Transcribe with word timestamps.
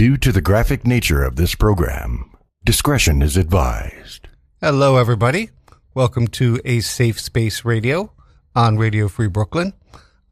Due 0.00 0.16
to 0.16 0.32
the 0.32 0.40
graphic 0.40 0.86
nature 0.86 1.22
of 1.22 1.36
this 1.36 1.54
program, 1.54 2.34
discretion 2.64 3.20
is 3.20 3.36
advised. 3.36 4.28
Hello, 4.62 4.96
everybody. 4.96 5.50
Welcome 5.92 6.26
to 6.28 6.58
A 6.64 6.80
Safe 6.80 7.20
Space 7.20 7.66
Radio 7.66 8.10
on 8.56 8.78
Radio 8.78 9.08
Free 9.08 9.28
Brooklyn. 9.28 9.74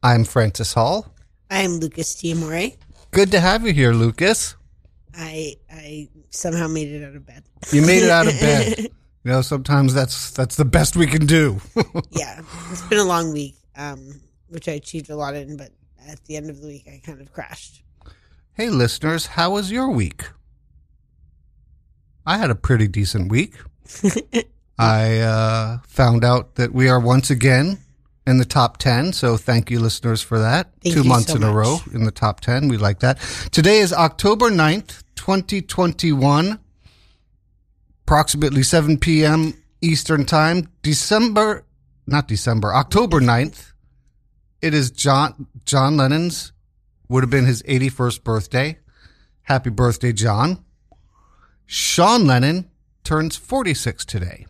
I'm 0.01 0.23
Francis 0.23 0.73
Hall. 0.73 1.13
I'm 1.51 1.73
Lucas 1.73 2.15
Tiamore. 2.15 2.77
Good 3.11 3.29
to 3.29 3.39
have 3.39 3.63
you 3.63 3.71
here, 3.71 3.93
Lucas. 3.93 4.55
I 5.13 5.53
I 5.71 6.09
somehow 6.31 6.67
made 6.67 6.87
it 6.87 7.07
out 7.07 7.15
of 7.15 7.27
bed. 7.27 7.43
You 7.71 7.83
made 7.83 8.01
it 8.01 8.09
out 8.09 8.25
of 8.25 8.39
bed. 8.39 8.79
you 8.79 8.89
know, 9.23 9.43
sometimes 9.43 9.93
that's 9.93 10.31
that's 10.31 10.55
the 10.55 10.65
best 10.65 10.95
we 10.95 11.05
can 11.05 11.27
do. 11.27 11.61
yeah, 12.09 12.41
it's 12.71 12.81
been 12.87 12.97
a 12.97 13.03
long 13.03 13.31
week, 13.33 13.53
um, 13.75 14.19
which 14.47 14.67
I 14.67 14.71
achieved 14.71 15.11
a 15.11 15.15
lot 15.15 15.35
in, 15.35 15.57
but 15.57 15.69
at 16.07 16.25
the 16.25 16.37
end 16.37 16.49
of 16.49 16.59
the 16.59 16.65
week, 16.65 16.87
I 16.87 17.03
kind 17.05 17.21
of 17.21 17.31
crashed. 17.31 17.83
Hey, 18.59 18.69
listeners, 18.69 19.25
how 19.25 19.51
was 19.51 19.71
your 19.71 19.87
week? 19.87 20.31
I 22.25 22.37
had 22.37 22.49
a 22.49 22.55
pretty 22.55 22.89
decent 22.89 23.31
week. 23.31 23.55
I 24.77 25.19
uh, 25.19 25.77
found 25.87 26.25
out 26.25 26.55
that 26.55 26.73
we 26.73 26.89
are 26.89 26.99
once 26.99 27.29
again 27.29 27.77
in 28.27 28.37
the 28.37 28.43
top 28.43 28.75
10. 28.75 29.13
So 29.13 29.37
thank 29.37 29.71
you, 29.71 29.79
listeners, 29.79 30.21
for 30.21 30.39
that. 30.39 30.73
Thank 30.83 30.93
Two 30.93 31.05
months 31.05 31.29
so 31.29 31.37
in 31.37 31.43
a 31.43 31.53
row 31.53 31.77
in 31.93 32.03
the 32.03 32.11
top 32.11 32.41
10. 32.41 32.67
We 32.67 32.75
like 32.75 32.99
that. 32.99 33.17
Today 33.53 33.79
is 33.79 33.93
October 33.93 34.49
9th, 34.49 35.03
2021, 35.15 36.59
approximately 38.03 38.63
7 38.63 38.97
p.m. 38.97 39.53
Eastern 39.79 40.25
Time. 40.25 40.69
December, 40.81 41.63
not 42.05 42.27
December, 42.27 42.73
October 42.73 43.21
9th. 43.21 43.71
It 44.61 44.73
is 44.73 44.91
John, 44.91 45.47
John 45.63 45.95
Lennon's, 45.95 46.51
would 47.09 47.23
have 47.23 47.29
been 47.29 47.45
his 47.45 47.63
81st 47.63 48.23
birthday. 48.23 48.77
Happy 49.43 49.69
birthday, 49.69 50.13
John. 50.13 50.63
Sean 51.65 52.25
Lennon 52.25 52.69
turns 53.03 53.35
46 53.35 54.05
today. 54.05 54.45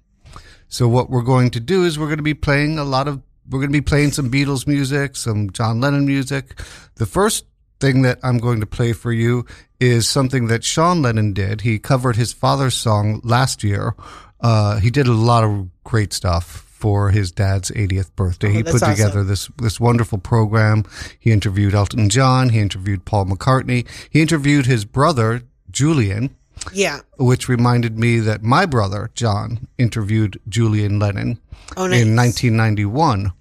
So 0.68 0.88
what 0.88 1.10
we're 1.10 1.24
going 1.24 1.50
to 1.52 1.60
do 1.60 1.84
is 1.84 1.98
we're 1.98 2.06
going 2.06 2.18
to 2.18 2.24
be 2.24 2.34
playing 2.34 2.78
a 2.78 2.84
lot 2.84 3.08
of 3.08 3.22
we're 3.50 3.60
going 3.60 3.72
to 3.72 3.82
be 3.82 3.82
playing 3.82 4.12
some 4.12 4.30
Beatles 4.30 4.68
music, 4.68 5.16
some 5.16 5.50
John 5.50 5.82
Lennon 5.82 6.06
music. 6.06 6.62
The 6.96 7.08
first 7.08 7.46
thing 7.80 8.04
that 8.04 8.20
I'm 8.22 8.38
going 8.38 8.60
to 8.60 8.68
play 8.68 8.94
for 8.94 9.12
you 9.12 9.46
is 9.80 10.08
something 10.08 10.48
that 10.48 10.64
Sean 10.64 11.02
Lennon 11.02 11.34
did. 11.34 11.62
He 11.62 11.80
covered 11.80 12.16
his 12.16 12.32
father's 12.32 12.76
song 12.76 13.22
last 13.24 13.64
year. 13.64 13.96
Uh, 14.40 14.80
he 14.80 14.92
did 14.92 15.08
a 15.08 15.14
lot 15.14 15.44
of 15.44 15.70
great 15.84 16.14
stuff 16.14 16.69
for 16.80 17.10
his 17.12 17.32
dad's 17.32 17.72
80th 17.72 18.16
birthday. 18.16 18.48
Oh, 18.48 18.52
he 18.52 18.64
put 18.64 18.82
together 18.82 19.24
this 19.24 19.50
this 19.58 19.80
wonderful 19.80 20.18
program. 20.18 20.86
He 21.20 21.32
interviewed 21.32 21.76
Elton 21.76 22.08
John. 22.10 22.50
He 22.50 22.60
interviewed 22.60 23.04
Paul 23.06 23.26
McCartney. 23.26 23.86
He 24.10 24.22
interviewed 24.22 24.66
his 24.66 24.86
brother 24.86 25.42
Julian 25.70 26.36
Yeah. 26.74 27.00
which 27.18 27.50
reminded 27.50 28.00
me 28.00 28.20
that 28.20 28.44
my 28.44 28.66
brother 28.66 29.12
John 29.14 29.68
interviewed 29.78 30.40
Julian 30.48 31.00
Lennon 31.00 31.40
Oh, 31.78 31.88
nice. 31.88 32.02
in 32.02 32.16
1991. 32.16 33.34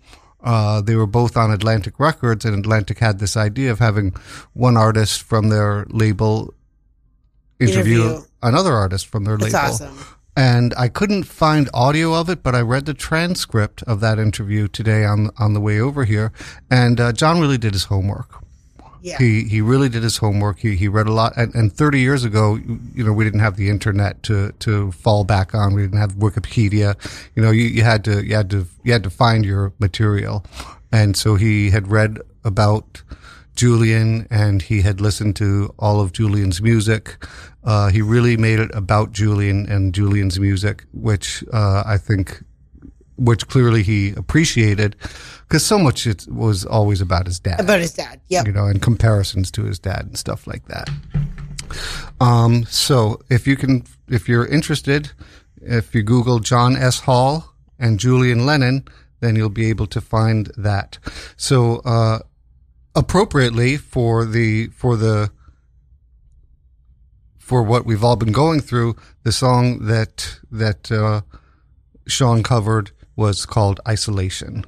Uh, 0.42 0.80
they 0.80 0.94
were 0.96 1.06
both 1.06 1.36
on 1.36 1.50
Atlantic 1.50 1.94
Records, 1.98 2.44
and 2.44 2.54
Atlantic 2.56 2.98
had 3.00 3.18
this 3.18 3.36
idea 3.36 3.70
of 3.72 3.78
having 3.80 4.14
one 4.52 4.76
artist 4.76 5.22
from 5.22 5.48
their 5.48 5.84
label 5.90 6.54
interview, 7.58 8.02
Interview. 8.02 8.22
another 8.42 8.72
artist 8.72 9.06
from 9.06 9.24
their 9.24 9.36
That's 9.36 9.52
label. 9.52 9.66
awesome. 9.68 9.98
And 10.38 10.72
I 10.78 10.86
couldn't 10.86 11.24
find 11.24 11.68
audio 11.74 12.14
of 12.14 12.30
it, 12.30 12.44
but 12.44 12.54
I 12.54 12.60
read 12.60 12.86
the 12.86 12.94
transcript 12.94 13.82
of 13.88 13.98
that 13.98 14.20
interview 14.20 14.68
today 14.68 15.04
on 15.04 15.30
on 15.36 15.52
the 15.52 15.60
way 15.60 15.80
over 15.80 16.04
here. 16.04 16.30
And 16.70 17.00
uh, 17.00 17.12
John 17.12 17.40
really 17.40 17.58
did 17.58 17.72
his 17.72 17.86
homework. 17.86 18.44
Yeah. 19.02 19.18
He 19.18 19.42
he 19.48 19.60
really 19.60 19.88
did 19.88 20.04
his 20.04 20.18
homework. 20.18 20.60
He 20.60 20.76
he 20.76 20.86
read 20.86 21.08
a 21.08 21.12
lot. 21.12 21.32
And, 21.36 21.52
and 21.56 21.72
30 21.72 21.98
years 21.98 22.22
ago, 22.22 22.54
you 22.94 23.02
know, 23.02 23.12
we 23.12 23.24
didn't 23.24 23.40
have 23.40 23.56
the 23.56 23.68
internet 23.68 24.22
to 24.24 24.52
to 24.60 24.92
fall 24.92 25.24
back 25.24 25.56
on. 25.56 25.74
We 25.74 25.82
didn't 25.82 25.98
have 25.98 26.14
Wikipedia. 26.14 26.94
You 27.34 27.42
know, 27.42 27.50
you, 27.50 27.64
you 27.64 27.82
had 27.82 28.04
to 28.04 28.24
you 28.24 28.36
had 28.36 28.48
to 28.50 28.68
you 28.84 28.92
had 28.92 29.02
to 29.02 29.10
find 29.10 29.44
your 29.44 29.72
material. 29.80 30.44
And 30.92 31.16
so 31.16 31.34
he 31.34 31.70
had 31.70 31.90
read 31.90 32.20
about 32.44 33.02
Julian 33.56 34.28
and 34.30 34.62
he 34.62 34.82
had 34.82 35.00
listened 35.00 35.34
to 35.36 35.74
all 35.80 36.00
of 36.00 36.12
Julian's 36.12 36.62
music. 36.62 37.16
Uh, 37.68 37.88
he 37.90 38.00
really 38.00 38.36
made 38.38 38.58
it 38.58 38.70
about 38.74 39.12
Julian 39.12 39.68
and 39.70 39.94
Julian's 39.94 40.40
music, 40.40 40.86
which 40.92 41.44
uh, 41.52 41.82
I 41.84 41.98
think 41.98 42.42
which 43.16 43.46
clearly 43.48 43.82
he 43.82 44.12
appreciated 44.16 44.96
because 45.42 45.66
so 45.66 45.78
much 45.78 46.06
it 46.06 46.26
was 46.28 46.64
always 46.64 47.00
about 47.02 47.26
his 47.26 47.38
dad 47.40 47.60
About 47.60 47.80
his 47.80 47.92
dad. 47.92 48.20
yeah. 48.28 48.44
you 48.46 48.52
know, 48.52 48.66
and 48.66 48.80
comparisons 48.80 49.50
to 49.50 49.64
his 49.64 49.78
dad 49.78 50.02
and 50.06 50.16
stuff 50.16 50.46
like 50.46 50.64
that. 50.68 50.88
Um, 52.20 52.64
so 52.64 53.20
if 53.28 53.46
you 53.46 53.56
can, 53.56 53.84
if 54.08 54.28
you're 54.28 54.46
interested, 54.46 55.12
if 55.60 55.94
you 55.94 56.02
Google 56.02 56.38
John 56.38 56.74
S. 56.76 57.00
Hall 57.00 57.54
and 57.78 58.00
Julian 58.00 58.46
Lennon, 58.46 58.84
then 59.20 59.36
you'll 59.36 59.50
be 59.50 59.68
able 59.68 59.88
to 59.88 60.00
find 60.00 60.50
that. 60.56 60.98
So, 61.36 61.82
uh, 61.84 62.20
appropriately 62.94 63.76
for 63.76 64.24
the, 64.24 64.68
for 64.68 64.96
the, 64.96 65.30
for 67.48 67.62
what 67.62 67.86
we've 67.86 68.04
all 68.04 68.16
been 68.16 68.30
going 68.30 68.60
through, 68.60 68.94
the 69.22 69.32
song 69.32 69.86
that, 69.86 70.38
that, 70.50 70.92
uh, 70.92 71.22
Sean 72.06 72.42
covered 72.42 72.90
was 73.16 73.46
called 73.46 73.80
Isolation. 73.88 74.66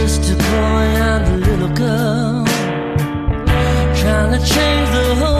Just 0.00 0.30
a 0.30 0.34
boy 0.34 0.86
and 1.08 1.24
a 1.26 1.36
little 1.46 1.68
girl 1.68 2.46
trying 4.00 4.32
to 4.32 4.40
change 4.54 4.88
the 4.96 5.14
whole 5.20 5.39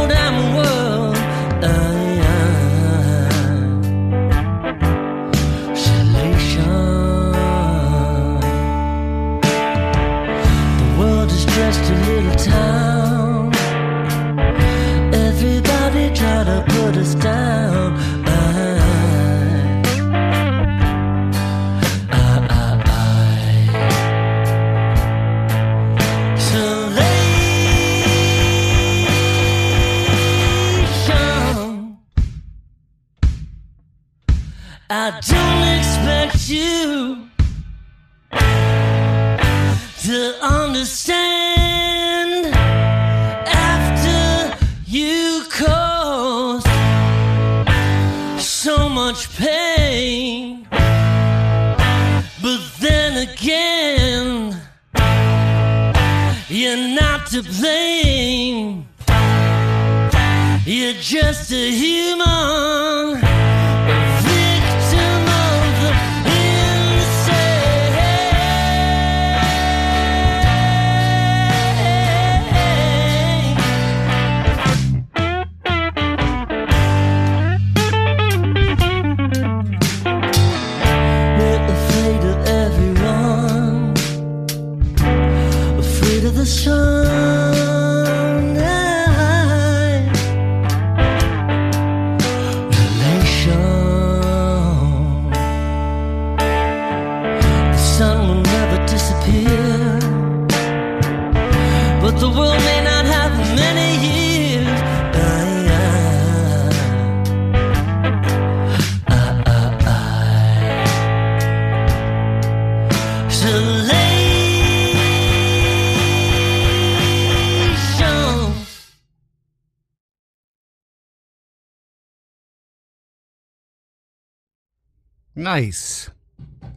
Nice. 125.41 126.11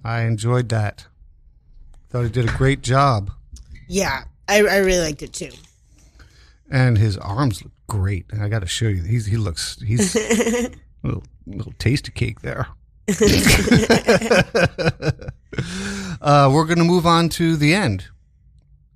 I 0.06 0.22
enjoyed 0.22 0.70
that. 0.70 1.06
Thought 2.10 2.24
he 2.24 2.30
did 2.30 2.48
a 2.48 2.54
great 2.54 2.82
job. 2.82 3.30
Yeah, 3.90 4.24
I, 4.48 4.60
I 4.60 4.78
really 4.78 5.02
liked 5.02 5.22
it 5.22 5.34
too. 5.34 5.50
And 6.72 6.98
his 6.98 7.18
arms 7.18 7.62
look 7.62 7.74
great. 7.88 8.26
I 8.40 8.48
got 8.48 8.60
to 8.60 8.68
show 8.68 8.88
you. 8.88 9.04
He's 9.04 9.26
he 9.26 9.36
looks 9.36 9.82
he's 9.82 10.16
a 10.16 10.70
little, 11.04 11.24
little 11.46 11.74
taste 11.78 12.08
of 12.08 12.14
cake 12.14 12.40
there. 12.40 12.68
uh, 16.22 16.50
we're 16.54 16.66
going 16.66 16.78
to 16.78 16.86
move 16.86 17.06
on 17.06 17.28
to 17.30 17.58
the 17.58 17.76
end. 17.76 18.06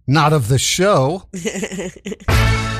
Not 0.07 0.31
of 0.31 0.47
the 0.47 0.57
show. 0.57 1.27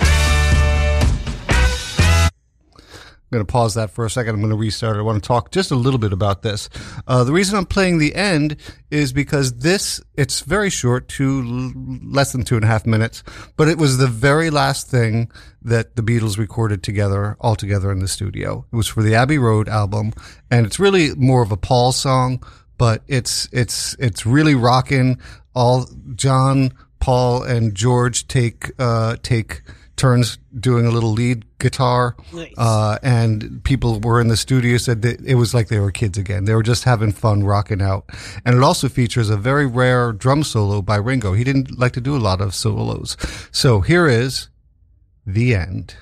I'm 3.30 3.36
going 3.36 3.46
to 3.46 3.52
pause 3.52 3.74
that 3.74 3.92
for 3.92 4.06
a 4.06 4.10
second. 4.10 4.36
I'm 4.36 4.40
going 4.40 4.52
to 4.52 4.56
restart. 4.56 4.96
I 4.96 5.02
want 5.02 5.22
to 5.22 5.28
talk 5.28 5.52
just 5.52 5.70
a 5.70 5.76
little 5.76 5.98
bit 5.98 6.14
about 6.14 6.44
this. 6.44 6.70
Uh, 7.06 7.26
the 7.26 7.34
reason 7.34 7.58
I'm 7.58 7.66
playing 7.66 7.98
the 7.98 8.16
end 8.16 8.56
is 8.90 9.12
because 9.12 9.58
this, 9.58 10.00
it's 10.16 10.40
very 10.40 10.70
short, 10.70 11.10
two, 11.10 11.74
less 12.06 12.32
than 12.32 12.46
two 12.46 12.56
and 12.56 12.64
a 12.64 12.68
half 12.68 12.86
minutes, 12.86 13.24
but 13.58 13.68
it 13.68 13.78
was 13.78 13.98
the 13.98 14.08
very 14.08 14.50
last 14.50 14.90
thing 14.90 15.30
that 15.62 15.98
the 15.98 16.02
Beatles 16.02 16.38
recorded 16.38 16.84
together, 16.84 17.36
all 17.42 17.58
together 17.58 17.92
in 17.92 18.00
the 18.00 18.08
studio. 18.08 18.66
It 18.72 18.76
was 18.78 18.88
for 18.88 19.04
the 19.04 19.16
Abbey 19.16 19.38
Road 19.38 19.68
album, 19.68 20.14
and 20.50 20.66
it's 20.66 20.80
really 20.80 21.14
more 21.16 21.42
of 21.42 21.52
a 21.52 21.58
Paul 21.58 21.92
song, 21.92 22.42
but 22.78 23.02
it's, 23.10 23.50
it's, 23.52 23.94
it's 24.00 24.26
really 24.26 24.56
rocking. 24.56 25.20
All 25.54 25.86
John, 26.16 26.72
Paul, 27.02 27.44
and 27.44 27.76
George 27.76 28.30
take, 28.30 28.72
uh, 28.80 29.18
take, 29.22 29.64
turns 29.98 30.38
doing 30.58 30.86
a 30.86 30.92
little 30.92 31.12
lead 31.12 31.44
guitar. 31.60 32.16
Nice. 32.32 32.54
Uh, 32.58 32.98
and 33.04 33.62
people 33.64 34.00
were 34.00 34.22
in 34.22 34.28
the 34.28 34.38
studio 34.38 34.78
said 34.78 35.02
that 35.02 35.20
it 35.26 35.36
was 35.36 35.54
like 35.54 35.68
they 35.68 35.80
were 35.80 35.92
kids 35.92 36.18
again. 36.18 36.46
They 36.46 36.56
were 36.56 36.64
just 36.64 36.84
having 36.84 37.12
fun 37.12 37.44
rocking 37.44 37.82
out. 37.82 38.06
And 38.46 38.56
it 38.56 38.64
also 38.64 38.88
features 38.88 39.30
a 39.30 39.38
very 39.38 39.66
rare 39.66 40.14
drum 40.14 40.44
solo 40.44 40.82
by 40.82 40.96
Ringo. 40.96 41.34
He 41.34 41.44
didn't 41.44 41.78
like 41.78 41.94
to 41.94 42.02
do 42.02 42.16
a 42.16 42.20
lot 42.20 42.40
of 42.40 42.56
solos. 42.56 43.18
So 43.52 43.82
here 43.82 44.08
is 44.08 44.50
the 45.26 45.56
end. 45.56 45.96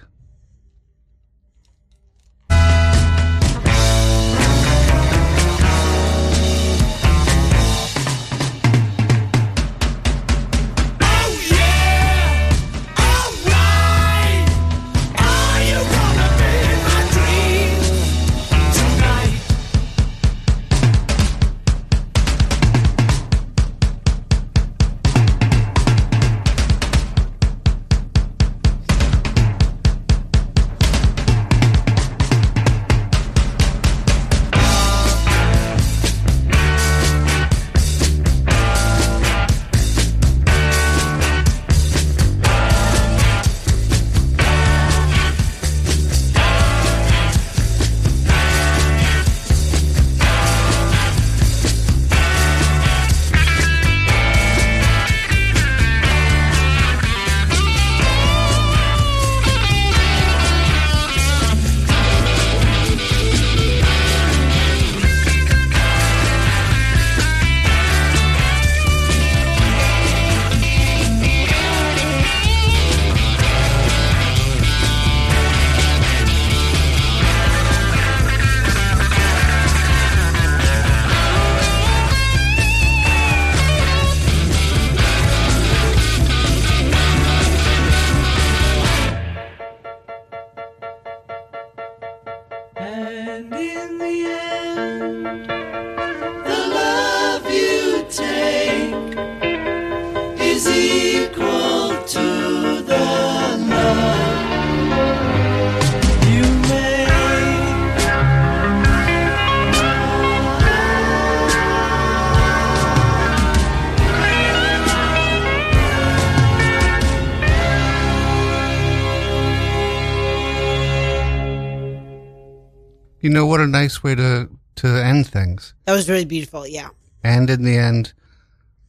What 123.45 123.61
a 123.61 123.67
nice 123.67 124.03
way 124.03 124.15
to, 124.15 124.49
to 124.77 124.87
end 124.87 125.27
things. 125.27 125.73
That 125.85 125.93
was 125.93 126.09
really 126.09 126.25
beautiful. 126.25 126.67
Yeah. 126.67 126.89
And 127.23 127.49
in 127.49 127.63
the 127.63 127.77
end, 127.77 128.13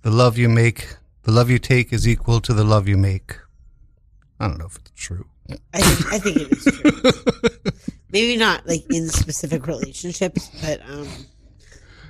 the 0.03 0.11
love 0.11 0.39
you 0.39 0.49
make, 0.49 0.97
the 1.23 1.33
love 1.33 1.51
you 1.51 1.59
take 1.59 1.93
is 1.93 2.07
equal 2.07 2.41
to 2.41 2.53
the 2.53 2.65
love 2.65 2.89
you 2.89 2.97
make. 2.97 3.37
I 4.39 4.49
don't 4.49 4.59
know 4.59 4.67
if 4.67 4.77
it's 4.77 4.91
true. 4.95 5.27
I 5.73 5.81
think, 5.81 6.13
I 6.13 6.19
think 6.19 6.37
it 6.37 6.53
is 6.53 6.65
true. 6.65 7.73
Maybe 8.13 8.37
not 8.37 8.67
like 8.67 8.85
in 8.91 9.09
specific 9.09 9.67
relationships, 9.67 10.51
but 10.63 10.81
um, 10.89 11.09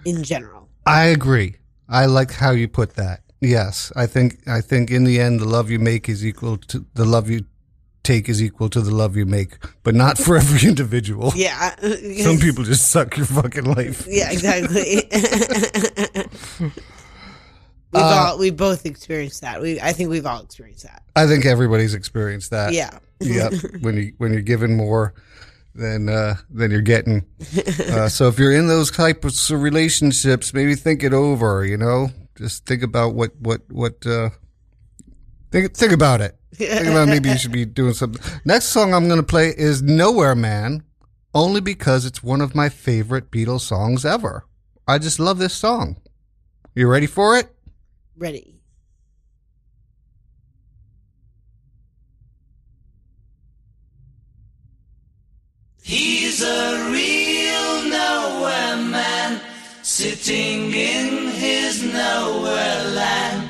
in 0.05 0.23
general. 0.23 0.69
I 0.87 1.05
agree. 1.05 1.57
I 1.89 2.07
like 2.07 2.33
how 2.33 2.51
you 2.51 2.69
put 2.69 2.95
that. 2.95 3.23
Yes, 3.41 3.93
I 3.95 4.07
think 4.07 4.49
I 4.49 4.61
think 4.61 4.91
in 4.91 5.05
the 5.05 5.21
end, 5.21 5.41
the 5.41 5.49
love 5.49 5.71
you 5.71 5.79
make 5.79 6.09
is 6.09 6.25
equal 6.25 6.57
to 6.57 6.87
the 6.95 7.05
love 7.05 7.29
you 7.29 7.45
take 8.07 8.29
is 8.29 8.43
equal 8.43 8.69
to 8.71 8.81
the 8.81 8.95
love 8.95 9.17
you 9.17 9.27
make, 9.27 9.59
but 9.83 9.95
not 9.95 10.17
for 10.19 10.37
every 10.37 10.69
individual. 10.69 11.33
Yeah. 11.35 11.75
Some 12.23 12.39
people 12.39 12.65
just 12.65 12.91
suck 12.91 13.17
your 13.17 13.27
fucking 13.27 13.65
life. 13.65 14.07
Yeah, 14.09 14.31
exactly. 14.31 15.03
we've 16.61 18.03
Uh, 18.03 18.27
all 18.29 18.39
we 18.39 18.51
both 18.51 18.87
experienced 18.87 19.41
that. 19.43 19.61
We 19.61 19.81
I 19.81 19.93
think 19.93 20.11
we've 20.11 20.27
all 20.27 20.43
experienced 20.43 20.85
that. 20.85 21.03
I 21.15 21.27
think 21.27 21.47
everybody's 21.47 21.95
experienced 21.95 22.51
that. 22.51 22.73
Yeah. 22.73 22.99
yeah. 23.21 23.51
When 23.81 23.97
you 23.97 24.13
when 24.19 24.33
you're 24.33 24.43
given 24.43 24.77
more 24.77 25.15
than 25.75 26.09
uh, 26.09 26.37
than 26.51 26.71
you're 26.71 26.81
getting. 26.81 27.25
Uh, 27.91 28.09
so 28.09 28.29
if 28.29 28.39
you're 28.39 28.53
in 28.53 28.69
those 28.69 28.91
types 28.91 29.51
of 29.51 29.63
relationships, 29.63 30.53
maybe 30.55 30.75
think 30.75 31.03
it 31.03 31.13
over. 31.13 31.65
You 31.65 31.77
know, 31.77 32.11
just 32.37 32.67
think 32.67 32.83
about 32.83 33.15
what 33.15 33.33
what 33.41 33.63
what. 33.71 34.07
Uh, 34.07 34.31
think 35.51 35.75
think 35.75 35.93
about 35.93 36.21
it. 36.21 36.37
Think 36.57 36.89
about 36.89 37.09
maybe 37.09 37.29
you 37.29 37.39
should 37.39 37.53
be 37.53 37.65
doing 37.65 37.93
something. 37.93 38.23
Next 38.45 38.67
song 38.67 38.95
I'm 38.95 39.09
going 39.09 39.21
to 39.21 39.27
play 39.27 39.49
is 39.49 39.83
Nowhere 39.83 40.35
Man, 40.35 40.83
only 41.35 41.61
because 41.61 42.05
it's 42.07 42.23
one 42.23 42.41
of 42.41 42.55
my 42.55 42.69
favorite 42.69 43.31
Beatles 43.31 43.61
songs 43.61 44.05
ever. 44.05 44.45
I 44.89 44.99
just 44.99 45.19
love 45.21 45.39
this 45.39 45.55
song. 45.55 45.97
You 46.75 46.89
ready 46.89 47.07
for 47.07 47.37
it? 47.37 47.55
Ready. 48.17 48.55
He's 55.83 56.43
a 56.43 56.91
real 56.91 57.91
nowhere 57.91 58.77
man, 58.77 59.41
sitting 59.83 60.73
in 60.75 61.29
his 61.29 61.83
nowhere 61.85 62.83
land, 62.93 63.46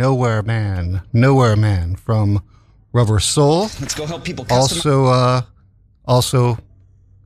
Nowhere 0.00 0.42
Man, 0.42 1.02
Nowhere 1.12 1.56
Man 1.56 1.96
from 1.96 2.42
Rubber 2.92 3.18
Soul. 3.18 3.62
Let's 3.80 3.94
go 3.94 4.04
help 4.06 4.24
people 4.24 4.44
customize. 4.44 4.52
Also, 4.60 5.06
uh, 5.06 5.42
also 6.04 6.58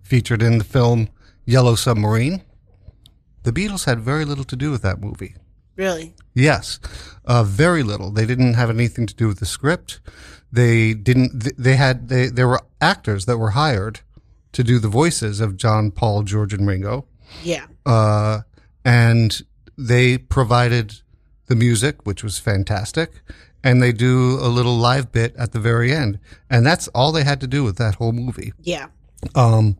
featured 0.02 0.40
in 0.42 0.58
the 0.58 0.64
film 0.64 1.08
Yellow 1.44 1.74
Submarine. 1.74 2.42
The 3.42 3.52
Beatles 3.52 3.86
had 3.86 4.00
very 4.00 4.24
little 4.24 4.44
to 4.44 4.56
do 4.56 4.70
with 4.70 4.82
that 4.82 5.00
movie. 5.00 5.34
Really? 5.76 6.14
Yes, 6.34 6.78
uh, 7.24 7.42
very 7.42 7.82
little. 7.82 8.10
They 8.12 8.26
didn't 8.26 8.54
have 8.54 8.70
anything 8.70 9.06
to 9.06 9.14
do 9.14 9.26
with 9.26 9.40
the 9.40 9.46
script. 9.46 10.00
They 10.52 10.94
didn't. 10.94 11.56
They 11.58 11.76
had. 11.76 12.08
They 12.08 12.26
there 12.26 12.46
were 12.48 12.60
actors 12.80 13.24
that 13.26 13.38
were 13.38 13.50
hired 13.50 14.00
to 14.52 14.62
do 14.62 14.78
the 14.78 14.88
voices 14.88 15.40
of 15.40 15.56
John, 15.56 15.90
Paul, 15.90 16.22
George, 16.22 16.52
and 16.52 16.66
Ringo, 16.66 17.06
Yeah. 17.42 17.66
uh, 17.86 18.40
and 18.84 19.40
they 19.78 20.18
provided 20.18 21.00
the 21.50 21.56
music, 21.56 22.06
which 22.06 22.24
was 22.24 22.38
fantastic. 22.38 23.10
And 23.62 23.82
they 23.82 23.92
do 23.92 24.38
a 24.40 24.48
little 24.48 24.76
live 24.78 25.12
bit 25.12 25.34
at 25.36 25.52
the 25.52 25.58
very 25.60 25.92
end, 25.92 26.18
and 26.48 26.64
that's 26.64 26.88
all 26.94 27.12
they 27.12 27.24
had 27.24 27.40
to 27.42 27.46
do 27.46 27.62
with 27.62 27.76
that 27.76 27.96
whole 27.96 28.12
movie. 28.12 28.54
Yeah. 28.62 28.86
Um, 29.34 29.76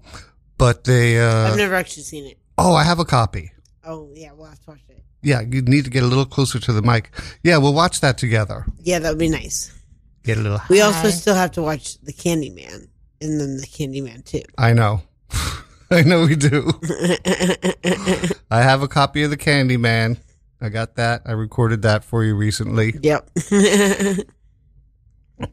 but 0.58 0.84
they. 0.84 1.18
I've 1.18 1.54
Uh, 1.54 1.56
never 1.56 1.74
actually 1.76 2.02
seen 2.02 2.26
it. 2.26 2.36
oh, 2.58 2.74
I 2.74 2.84
have 2.84 2.98
a 2.98 3.06
copy. 3.06 3.52
Oh, 3.82 4.10
yeah. 4.14 4.32
We'll 4.36 4.48
have 4.50 4.60
to 4.64 4.70
watch 4.72 4.80
it. 4.90 5.02
Yeah, 5.22 5.40
you 5.40 5.62
need 5.62 5.84
to 5.84 5.90
get 5.90 6.02
a 6.02 6.06
little 6.06 6.26
closer 6.26 6.58
to 6.58 6.72
the 6.74 6.82
mic. 6.82 7.10
Yeah, 7.42 7.56
we'll 7.56 7.72
watch 7.72 8.00
that 8.00 8.18
together. 8.18 8.66
Yeah, 8.80 8.98
that 8.98 9.08
would 9.10 9.18
be 9.18 9.30
nice. 9.30 9.72
Get 10.24 10.36
a 10.36 10.40
little. 10.42 10.60
We 10.68 10.82
also 10.82 11.08
still 11.08 11.34
have 11.34 11.52
to 11.52 11.62
watch 11.62 11.98
The 12.02 12.12
Candyman 12.12 12.88
and 13.22 13.40
then 13.40 13.56
The 13.56 13.66
Candyman 13.66 14.24
too. 14.26 14.42
I 14.58 14.74
know. 14.74 15.00
I 15.90 16.02
know 16.02 16.26
we 16.26 16.36
do. 16.36 16.70
I 18.50 18.62
have 18.62 18.82
a 18.82 18.88
copy 18.88 19.22
of 19.22 19.30
the 19.30 19.36
Candyman. 19.38 20.18
I 20.60 20.68
got 20.68 20.96
that. 20.96 21.22
I 21.24 21.32
recorded 21.32 21.82
that 21.82 22.04
for 22.04 22.22
you 22.24 22.34
recently, 22.34 22.94
Yep. 23.02 23.30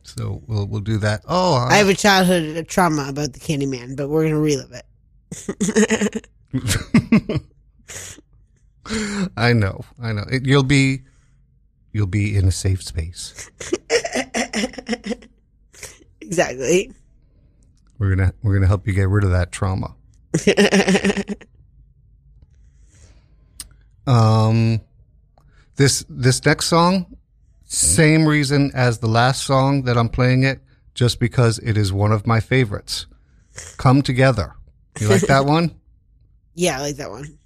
so 0.03 0.41
we'll 0.47 0.67
we'll 0.67 0.81
do 0.81 0.97
that. 0.97 1.21
Oh, 1.27 1.55
I 1.55 1.75
have 1.77 1.87
a 1.87 1.93
childhood 1.93 2.67
trauma 2.67 3.07
about 3.09 3.33
The 3.33 3.39
Candyman, 3.39 3.95
but 3.95 4.09
we're 4.09 4.23
going 4.29 4.33
to 4.33 4.39
relive 4.39 4.73
it. 4.73 4.85
I 9.37 9.53
know. 9.53 9.81
I 10.01 10.11
know. 10.13 10.23
It, 10.31 10.45
you'll 10.45 10.63
be 10.63 11.01
you'll 11.93 12.07
be 12.07 12.35
in 12.35 12.45
a 12.47 12.51
safe 12.51 12.83
space. 12.83 13.49
Exactly. 16.21 16.91
We're 17.99 18.13
gonna 18.13 18.33
we're 18.43 18.53
gonna 18.55 18.67
help 18.67 18.85
you 18.85 18.91
get 18.91 19.07
rid 19.07 19.23
of 19.23 19.31
that 19.31 19.49
trauma. 19.53 19.95
um, 24.05 24.81
this 25.77 26.05
this 26.09 26.43
next 26.45 26.67
song, 26.67 27.17
same 27.65 28.27
reason 28.27 28.71
as 28.73 28.99
the 28.99 29.07
last 29.07 29.43
song 29.43 29.83
that 29.83 29.97
I'm 29.97 30.09
playing 30.09 30.43
it, 30.43 30.59
just 30.93 31.19
because 31.19 31.59
it 31.59 31.77
is 31.77 31.93
one 31.93 32.11
of 32.11 32.27
my 32.27 32.39
favorites. 32.39 33.07
Come 33.77 34.01
together. 34.01 34.55
You 34.99 35.07
like 35.07 35.21
that 35.21 35.45
one? 35.55 35.75
Yeah, 36.55 36.77
I 36.77 36.81
like 36.81 36.97
that 36.97 37.09
one. 37.11 37.37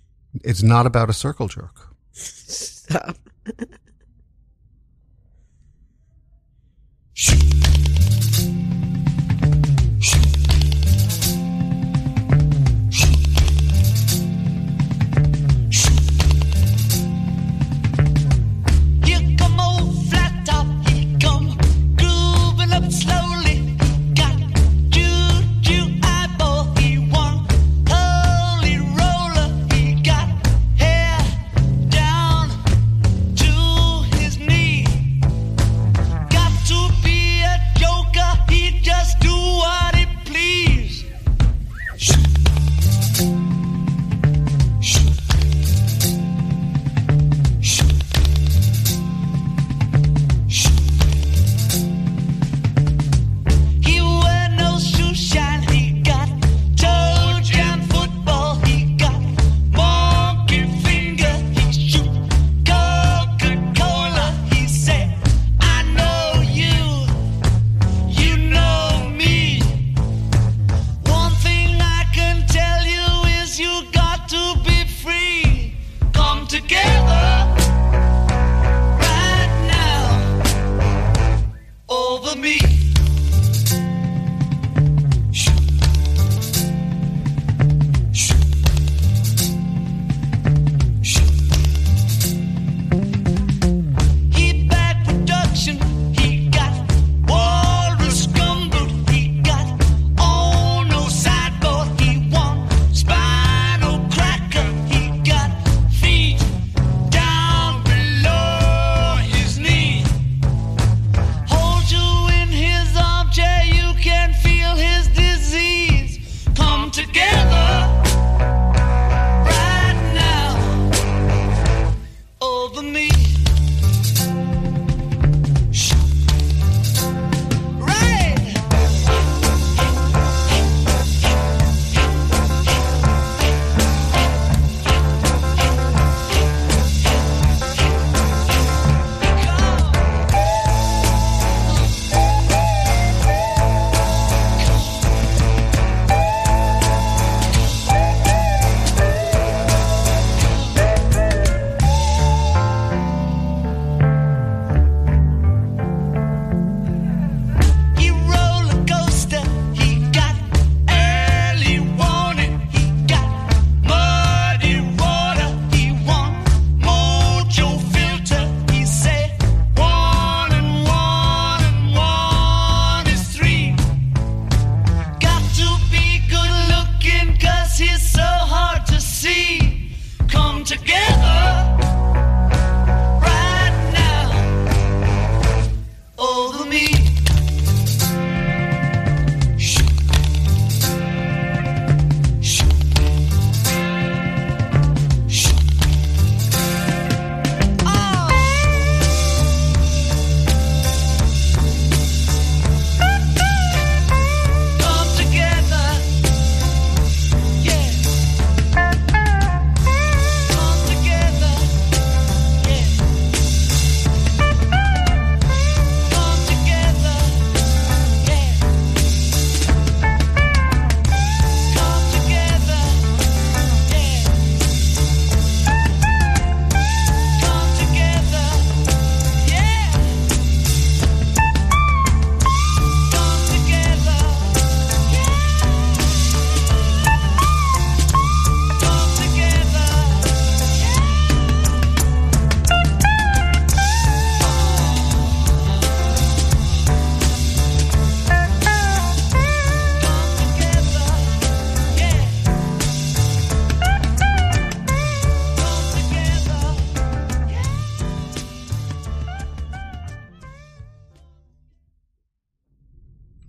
It's 0.43 0.63
not 0.63 0.85
about 0.85 1.09
a 1.09 1.13
circle 1.13 1.47
jerk. 1.47 1.75
Stop. 2.11 3.17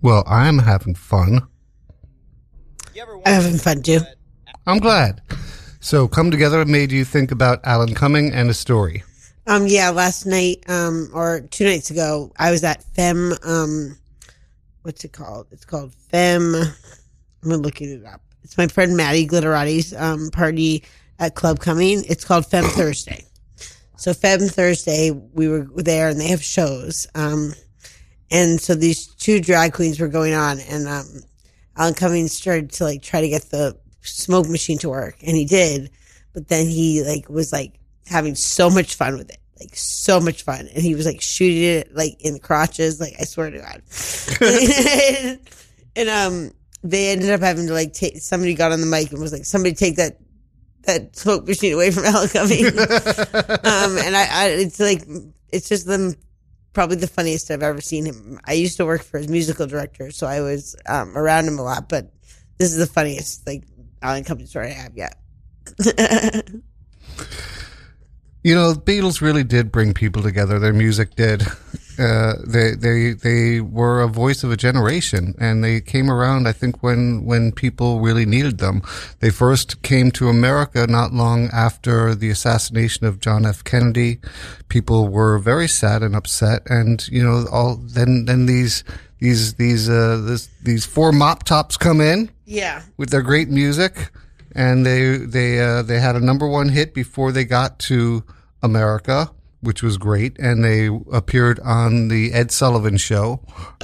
Well, 0.03 0.25
I'm 0.27 0.59
having 0.59 0.95
fun. 0.95 1.47
I'm 3.25 3.33
having 3.33 3.57
fun 3.57 3.81
too. 3.81 4.01
I'm 4.67 4.79
glad. 4.79 5.21
So, 5.79 6.09
Come 6.09 6.29
Together 6.29 6.63
made 6.65 6.91
you 6.91 7.05
think 7.05 7.31
about 7.31 7.61
Alan 7.63 7.93
Cumming 7.93 8.33
and 8.33 8.49
a 8.49 8.53
story. 8.53 9.03
Um, 9.47 9.65
yeah, 9.65 9.89
last 9.91 10.25
night, 10.25 10.63
um, 10.67 11.09
or 11.13 11.41
two 11.51 11.63
nights 11.63 11.89
ago, 11.89 12.33
I 12.37 12.51
was 12.51 12.65
at 12.65 12.83
Fem, 12.95 13.33
um, 13.43 13.97
what's 14.81 15.05
it 15.05 15.13
called? 15.13 15.47
It's 15.51 15.65
called 15.65 15.93
Fem. 16.09 16.53
I'm 17.43 17.49
looking 17.49 17.89
it 17.89 18.05
up. 18.05 18.21
It's 18.43 18.57
my 18.57 18.67
friend 18.67 18.97
Maddie 18.97 19.27
Glitterati's, 19.27 19.93
um, 19.93 20.29
party 20.31 20.83
at 21.19 21.35
Club 21.35 21.59
Cumming. 21.59 22.03
It's 22.09 22.25
called 22.25 22.45
Fem 22.45 22.65
Thursday. 22.65 23.23
So 23.95 24.13
Fem 24.13 24.41
Thursday, 24.41 25.11
we 25.11 25.47
were 25.47 25.67
there 25.75 26.09
and 26.09 26.19
they 26.19 26.27
have 26.27 26.43
shows. 26.43 27.07
Um, 27.15 27.53
and 28.31 28.59
so 28.59 28.75
these 28.75 29.07
two 29.07 29.39
drag 29.39 29.73
queens 29.73 29.99
were 29.99 30.07
going 30.07 30.33
on 30.33 30.59
and, 30.59 30.87
um, 30.87 31.05
Alan 31.75 31.93
Cummings 31.93 32.33
started 32.33 32.71
to 32.73 32.83
like 32.83 33.01
try 33.01 33.21
to 33.21 33.29
get 33.29 33.43
the 33.49 33.77
smoke 34.01 34.47
machine 34.47 34.77
to 34.79 34.89
work 34.89 35.15
and 35.21 35.35
he 35.35 35.45
did, 35.45 35.89
but 36.33 36.47
then 36.47 36.67
he 36.67 37.03
like 37.03 37.29
was 37.29 37.51
like 37.51 37.79
having 38.07 38.35
so 38.35 38.69
much 38.69 38.95
fun 38.95 39.17
with 39.17 39.29
it. 39.29 39.37
Like 39.59 39.75
so 39.75 40.19
much 40.19 40.43
fun. 40.43 40.67
And 40.73 40.83
he 40.83 40.95
was 40.95 41.05
like 41.05 41.21
shooting 41.21 41.63
it 41.63 41.95
like 41.95 42.17
in 42.19 42.33
the 42.33 42.39
crotches. 42.39 42.99
Like 42.99 43.13
I 43.19 43.23
swear 43.23 43.51
to 43.51 43.59
God. 43.59 45.39
and, 45.95 46.09
um, 46.09 46.51
they 46.83 47.11
ended 47.11 47.29
up 47.29 47.39
having 47.39 47.67
to 47.67 47.73
like 47.73 47.93
take, 47.93 48.17
somebody 48.17 48.55
got 48.55 48.73
on 48.73 48.81
the 48.81 48.87
mic 48.87 49.11
and 49.11 49.21
was 49.21 49.31
like, 49.31 49.45
somebody 49.45 49.73
take 49.73 49.95
that, 49.95 50.17
that 50.81 51.15
smoke 51.15 51.47
machine 51.47 51.73
away 51.73 51.91
from 51.91 52.03
Alan 52.05 52.27
Cummings. 52.27 52.67
um, 52.77 53.97
and 53.97 54.15
I, 54.17 54.27
I, 54.29 54.47
it's 54.49 54.79
like, 54.79 55.07
it's 55.49 55.69
just 55.69 55.85
them 55.85 56.15
probably 56.73 56.97
the 56.97 57.07
funniest 57.07 57.49
I've 57.51 57.63
ever 57.63 57.81
seen 57.81 58.05
him. 58.05 58.39
I 58.45 58.53
used 58.53 58.77
to 58.77 58.85
work 58.85 59.03
for 59.03 59.17
his 59.17 59.27
musical 59.27 59.67
director, 59.67 60.11
so 60.11 60.27
I 60.27 60.41
was 60.41 60.75
um, 60.87 61.17
around 61.17 61.45
him 61.47 61.59
a 61.59 61.63
lot. 61.63 61.89
But 61.89 62.11
this 62.57 62.71
is 62.71 62.77
the 62.77 62.87
funniest 62.91 63.45
like 63.47 63.63
Alan 64.01 64.23
Company 64.23 64.47
story 64.47 64.67
I 64.67 64.73
have 64.73 64.95
yet. 64.95 65.15
You 68.43 68.55
know, 68.55 68.73
Beatles 68.73 69.21
really 69.21 69.45
did 69.45 69.71
bring 69.71 69.93
people 69.93 70.21
together. 70.21 70.59
Their 70.59 70.73
music 70.73 71.15
did. 71.15 71.43
Uh, 71.99 72.33
they 72.45 72.71
they 72.71 73.13
they 73.13 73.61
were 73.61 74.01
a 74.01 74.07
voice 74.07 74.43
of 74.43 74.51
a 74.51 74.57
generation, 74.57 75.35
and 75.39 75.63
they 75.63 75.81
came 75.81 76.09
around. 76.09 76.47
I 76.47 76.51
think 76.51 76.81
when 76.81 77.25
when 77.25 77.51
people 77.51 77.99
really 77.99 78.25
needed 78.25 78.57
them. 78.57 78.81
They 79.19 79.29
first 79.29 79.81
came 79.81 80.11
to 80.11 80.29
America 80.29 80.85
not 80.87 81.13
long 81.13 81.49
after 81.53 82.15
the 82.15 82.29
assassination 82.29 83.05
of 83.05 83.19
John 83.19 83.45
F. 83.45 83.63
Kennedy. 83.63 84.19
People 84.69 85.09
were 85.09 85.37
very 85.37 85.67
sad 85.67 86.03
and 86.03 86.15
upset, 86.15 86.63
and 86.69 87.07
you 87.07 87.23
know, 87.23 87.45
all 87.51 87.75
then 87.75 88.25
then 88.25 88.45
these 88.45 88.83
these 89.19 89.53
these 89.55 89.89
uh 89.89 90.21
this, 90.25 90.49
these 90.63 90.85
four 90.85 91.11
mop 91.11 91.43
tops 91.43 91.77
come 91.77 92.01
in 92.01 92.29
yeah, 92.45 92.81
with 92.97 93.09
their 93.09 93.21
great 93.21 93.49
music, 93.49 94.11
and 94.55 94.85
they 94.85 95.17
they 95.17 95.59
uh, 95.61 95.81
they 95.81 95.99
had 95.99 96.15
a 96.15 96.19
number 96.19 96.47
one 96.47 96.69
hit 96.69 96.93
before 96.93 97.31
they 97.31 97.45
got 97.45 97.79
to 97.79 98.23
America, 98.61 99.31
which 99.63 99.81
was 99.81 99.97
great, 99.97 100.37
and 100.39 100.63
they 100.63 100.87
appeared 101.11 101.59
on 101.61 102.09
the 102.09 102.33
Ed 102.33 102.51
Sullivan 102.51 102.97
Show, 102.97 103.41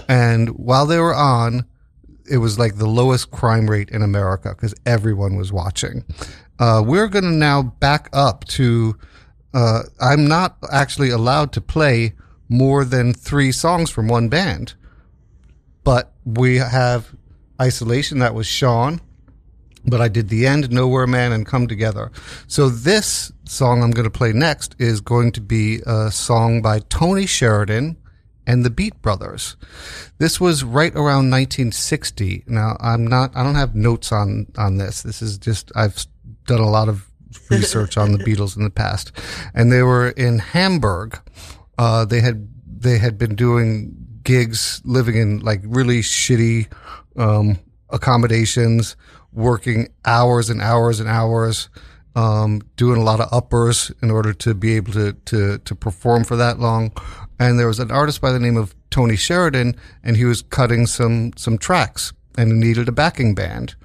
and 0.07 0.49
while 0.49 0.85
they 0.85 0.99
were 0.99 1.15
on, 1.15 1.65
it 2.29 2.37
was 2.37 2.59
like 2.59 2.75
the 2.75 2.87
lowest 2.87 3.31
crime 3.31 3.69
rate 3.69 3.89
in 3.89 4.01
America 4.01 4.49
because 4.49 4.75
everyone 4.85 5.35
was 5.35 5.51
watching. 5.51 6.03
Uh, 6.59 6.83
we're 6.85 7.07
going 7.07 7.23
to 7.23 7.31
now 7.31 7.63
back 7.63 8.09
up 8.13 8.45
to. 8.45 8.97
Uh, 9.53 9.81
I'm 9.99 10.27
not 10.27 10.57
actually 10.71 11.09
allowed 11.09 11.53
to 11.53 11.61
play 11.61 12.13
more 12.49 12.85
than 12.85 13.13
three 13.13 13.51
songs 13.51 13.89
from 13.89 14.07
one 14.07 14.29
band, 14.29 14.73
but 15.83 16.11
we 16.25 16.57
have 16.57 17.15
isolation. 17.59 18.19
That 18.19 18.35
was 18.35 18.45
Sean 18.45 19.01
but 19.85 20.01
I 20.01 20.07
did 20.07 20.29
the 20.29 20.45
end, 20.45 20.71
Nowhere 20.71 21.07
Man, 21.07 21.31
and 21.31 21.45
Come 21.45 21.67
Together. 21.67 22.11
So 22.47 22.69
this 22.69 23.31
song 23.45 23.83
I'm 23.83 23.91
going 23.91 24.09
to 24.09 24.17
play 24.17 24.33
next 24.33 24.75
is 24.79 25.01
going 25.01 25.31
to 25.33 25.41
be 25.41 25.81
a 25.85 26.11
song 26.11 26.61
by 26.61 26.79
Tony 26.79 27.25
Sheridan 27.25 27.97
and 28.45 28.65
the 28.65 28.69
Beat 28.69 28.99
Brothers. 29.01 29.55
This 30.17 30.39
was 30.41 30.63
right 30.63 30.93
around 30.93 31.29
1960. 31.29 32.45
Now 32.47 32.77
I'm 32.79 33.05
not, 33.05 33.35
I 33.35 33.43
don't 33.43 33.55
have 33.55 33.75
notes 33.75 34.11
on, 34.11 34.47
on 34.57 34.77
this. 34.77 35.03
This 35.03 35.21
is 35.21 35.37
just, 35.37 35.71
I've 35.75 36.05
done 36.45 36.59
a 36.59 36.69
lot 36.69 36.89
of 36.89 37.09
research 37.49 37.97
on 37.97 38.11
the 38.11 38.17
Beatles 38.23 38.57
in 38.57 38.63
the 38.63 38.69
past 38.69 39.11
and 39.53 39.71
they 39.71 39.83
were 39.83 40.09
in 40.09 40.39
Hamburg. 40.39 41.19
Uh, 41.77 42.05
they 42.05 42.21
had, 42.21 42.49
they 42.65 42.97
had 42.97 43.17
been 43.17 43.35
doing 43.35 43.95
gigs 44.23 44.81
living 44.83 45.15
in 45.15 45.39
like 45.39 45.61
really 45.63 46.01
shitty, 46.01 46.71
um, 47.17 47.59
accommodations, 47.89 48.95
working 49.31 49.89
hours 50.05 50.49
and 50.49 50.61
hours 50.61 50.99
and 50.99 51.09
hours, 51.09 51.69
um, 52.15 52.61
doing 52.75 52.99
a 52.99 53.03
lot 53.03 53.19
of 53.19 53.29
uppers 53.31 53.91
in 54.01 54.11
order 54.11 54.33
to 54.33 54.53
be 54.53 54.75
able 54.75 54.93
to, 54.93 55.13
to, 55.13 55.57
to 55.59 55.75
perform 55.75 56.23
for 56.23 56.35
that 56.35 56.59
long. 56.59 56.91
And 57.39 57.57
there 57.57 57.67
was 57.67 57.79
an 57.79 57.91
artist 57.91 58.21
by 58.21 58.31
the 58.31 58.39
name 58.39 58.57
of 58.57 58.75
Tony 58.89 59.15
Sheridan, 59.15 59.75
and 60.03 60.17
he 60.17 60.25
was 60.25 60.41
cutting 60.41 60.87
some, 60.87 61.31
some 61.37 61.57
tracks 61.57 62.11
and 62.37 62.51
he 62.51 62.57
needed 62.57 62.87
a 62.87 62.93
backing 62.93 63.35
band. 63.35 63.75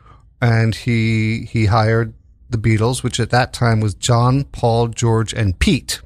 And 0.41 0.75
he, 0.75 1.45
he 1.51 1.67
hired 1.67 2.15
the 2.51 2.59
Beatles, 2.59 3.03
which 3.03 3.19
at 3.19 3.31
that 3.31 3.53
time 3.53 3.81
was 3.81 3.95
John, 3.95 4.45
Paul, 4.45 4.89
George, 4.89 5.33
and 5.33 5.59
Pete. 5.59 6.01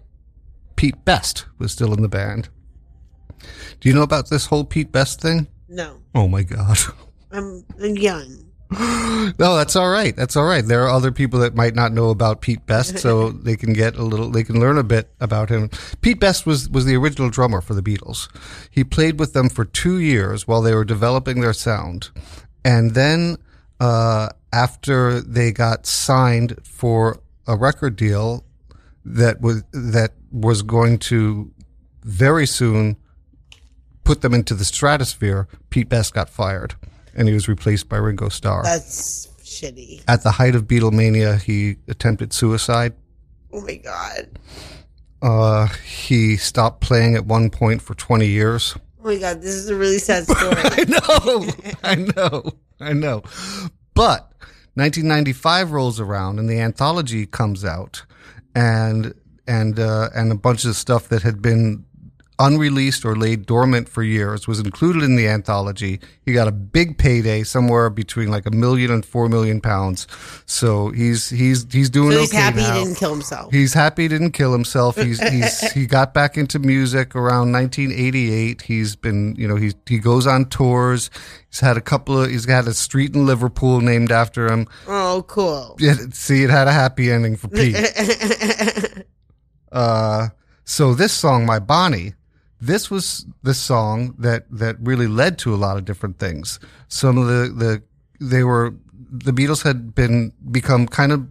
Pete 0.77 1.05
Best 1.05 1.47
was 1.59 1.73
still 1.73 1.93
in 1.93 2.03
the 2.03 2.09
band. 2.09 2.49
Do 3.81 3.89
you 3.89 3.95
know 3.95 4.03
about 4.03 4.31
this 4.31 4.47
whole 4.47 4.65
Pete 4.65 4.93
Best 4.93 5.21
thing? 5.21 5.47
no, 5.69 6.01
Oh 6.15 6.29
my 6.29 6.43
God. 6.43 6.79
I'm, 7.31 7.65
I'm 7.83 7.97
young. 7.97 8.48
No, 9.39 9.57
that's 9.57 9.77
all 9.77 9.91
right. 9.91 10.17
That's 10.17 10.37
all 10.37 10.45
right. 10.45 10.65
There 10.65 10.85
are 10.85 10.89
other 10.89 11.13
people 11.13 11.41
that 11.41 11.55
might 11.55 11.75
not 11.75 11.93
know 11.93 12.11
about 12.11 12.41
Pete 12.41 12.65
Best, 12.67 12.99
so 12.99 13.31
they 13.45 13.57
can 13.57 13.73
get 13.73 13.97
a 13.97 14.03
little, 14.03 14.31
they 14.31 14.43
can 14.43 14.59
learn 14.59 14.79
a 14.79 14.83
bit 14.83 15.11
about 15.21 15.51
him. 15.51 15.71
Pete 16.01 16.19
Best 16.19 16.47
was, 16.47 16.69
was 16.71 16.87
the 16.87 16.97
original 16.97 17.29
drummer 17.29 17.61
for 17.61 17.75
the 17.75 17.83
Beatles. 17.83 18.29
He 18.71 18.85
played 18.85 19.19
with 19.19 19.35
them 19.35 19.49
for 19.49 19.65
two 19.65 19.99
years 19.99 20.49
while 20.49 20.63
they 20.63 20.75
were 20.75 20.85
developing 20.85 21.41
their 21.41 21.53
sound. 21.53 22.11
And 22.65 22.95
then, 22.95 23.37
uh, 23.81 24.31
after 24.53 25.21
they 25.21 25.53
got 25.53 25.87
signed 25.87 26.57
for 26.65 27.21
a 27.47 27.57
record 27.57 27.97
deal 27.97 28.45
that 29.05 29.41
was, 29.41 29.63
that 29.73 30.13
was 30.31 30.63
going 30.63 30.99
to 30.99 31.53
very 32.03 32.47
soon 32.47 32.97
put 34.05 34.23
them 34.23 34.33
into 34.33 34.55
the 34.55 34.65
stratosphere, 34.65 35.49
Pete 35.71 35.89
Best 35.89 36.15
got 36.15 36.31
fired 36.31 36.75
and 37.19 37.29
he 37.29 37.35
was 37.35 37.49
replaced 37.49 37.89
by 37.89 37.97
Ringo 37.97 38.29
Starr. 38.29 38.63
That's 38.63 39.27
shitty. 39.43 40.03
At 40.07 40.23
the 40.23 40.31
height 40.31 40.55
of 40.55 40.67
Beatlemania, 40.67 41.41
he 41.43 41.77
attempted 41.89 42.33
suicide. 42.33 42.95
Oh 43.53 43.61
my 43.61 43.75
god. 43.75 44.29
Uh, 45.21 45.67
he 45.85 46.37
stopped 46.37 46.81
playing 46.81 47.17
at 47.17 47.27
one 47.27 47.51
point 47.51 47.83
for 47.83 47.95
20 47.95 48.27
years. 48.27 48.77
Oh 49.01 49.09
my 49.09 49.17
god. 49.17 49.43
This 49.43 49.55
is 49.55 49.69
a 49.69 49.75
really 49.75 49.99
sad 49.99 50.25
story. 50.25 50.55
I 50.57 50.85
know, 50.87 51.47
I 51.83 51.95
know, 51.97 52.53
I 52.81 52.93
know. 52.93 53.23
But 53.95 54.33
1995 54.75 55.73
rolls 55.73 55.99
around 55.99 56.39
and 56.39 56.49
the 56.49 56.61
anthology 56.61 57.27
comes 57.27 57.65
out, 57.65 58.05
and 58.55 59.13
and 59.49 59.81
uh, 59.81 60.11
and 60.15 60.31
a 60.31 60.37
bunch 60.37 60.65
of 60.65 60.77
stuff 60.77 61.09
that 61.09 61.23
had 61.23 61.43
been 61.43 61.85
unreleased 62.39 63.05
or 63.05 63.17
laid 63.17 63.47
dormant 63.47 63.89
for 63.89 64.03
years 64.03 64.47
was 64.47 64.61
included 64.61 65.03
in 65.03 65.17
the 65.17 65.27
anthology. 65.27 66.01
He 66.23 66.33
got 66.33 66.47
a 66.47 66.53
big 66.53 66.97
payday, 66.99 67.43
somewhere 67.43 67.91
between 67.91 68.31
like 68.31 68.47
a 68.47 68.51
million 68.51 68.91
and 68.91 69.05
four 69.05 69.29
million 69.29 69.61
pounds. 69.61 70.07
So 70.47 70.91
he's 70.91 71.29
he's 71.31 71.67
he's 71.73 71.91
doing 71.91 72.13
so 72.13 72.21
he's 72.21 72.31
okay 72.31 72.39
happy 72.43 72.57
now. 72.59 72.75
he 72.75 72.85
didn't 72.85 72.97
kill 72.97 73.13
himself. 73.13 73.53
He's 73.53 73.75
happy 73.75 74.03
he 74.03 74.09
didn't 74.09 74.33
kill 74.33 74.53
himself. 74.53 74.97
He's 74.97 75.21
he's 75.29 75.73
he 75.73 75.87
got 75.87 76.15
back 76.15 76.37
into 76.37 76.59
music 76.59 77.17
around 77.17 77.53
1988. 77.53 78.63
He's 78.63 78.95
been 78.95 79.35
you 79.37 79.49
know 79.49 79.57
he 79.57 79.73
he 79.87 79.99
goes 79.99 80.27
on 80.27 80.47
tours. 80.47 81.11
He's 81.51 81.61
had 81.61 81.77
a 81.77 81.81
couple 81.81 82.23
of 82.23 82.31
he's 82.31 82.49
had 82.49 82.69
a 82.69 82.75
street 82.75 83.15
in 83.15 83.27
Liverpool 83.27 83.81
named 83.81 84.13
after 84.13 84.47
him. 84.51 84.69
oh, 84.87 85.25
cool. 85.27 85.77
Yeah, 85.81 85.95
see, 86.13 86.45
it 86.45 86.51
had 86.51 86.69
a 86.69 86.73
happy 86.73 87.11
ending 87.11 87.37
for 87.37 87.49
Pete. 87.49 87.77
uh, 89.73 90.29
so 90.65 90.95
this 90.95 91.13
song, 91.13 91.47
My 91.47 91.59
Bonnie, 91.59 92.13
this 92.61 92.91
was 92.91 93.27
the 93.43 93.55
song 93.55 94.15
that 94.19 94.47
that 94.51 94.77
really 94.81 95.07
led 95.07 95.39
to 95.39 95.55
a 95.55 95.57
lot 95.57 95.77
of 95.77 95.85
different 95.85 96.19
things. 96.19 96.59
Some 96.89 97.19
of 97.19 97.27
the 97.27 97.53
the 97.55 97.83
they 98.21 98.45
were 98.45 98.75
the 99.11 99.33
Beatles 99.33 99.63
had 99.63 99.95
been 99.95 100.33
become 100.51 100.87
kind 100.87 101.13
of 101.13 101.27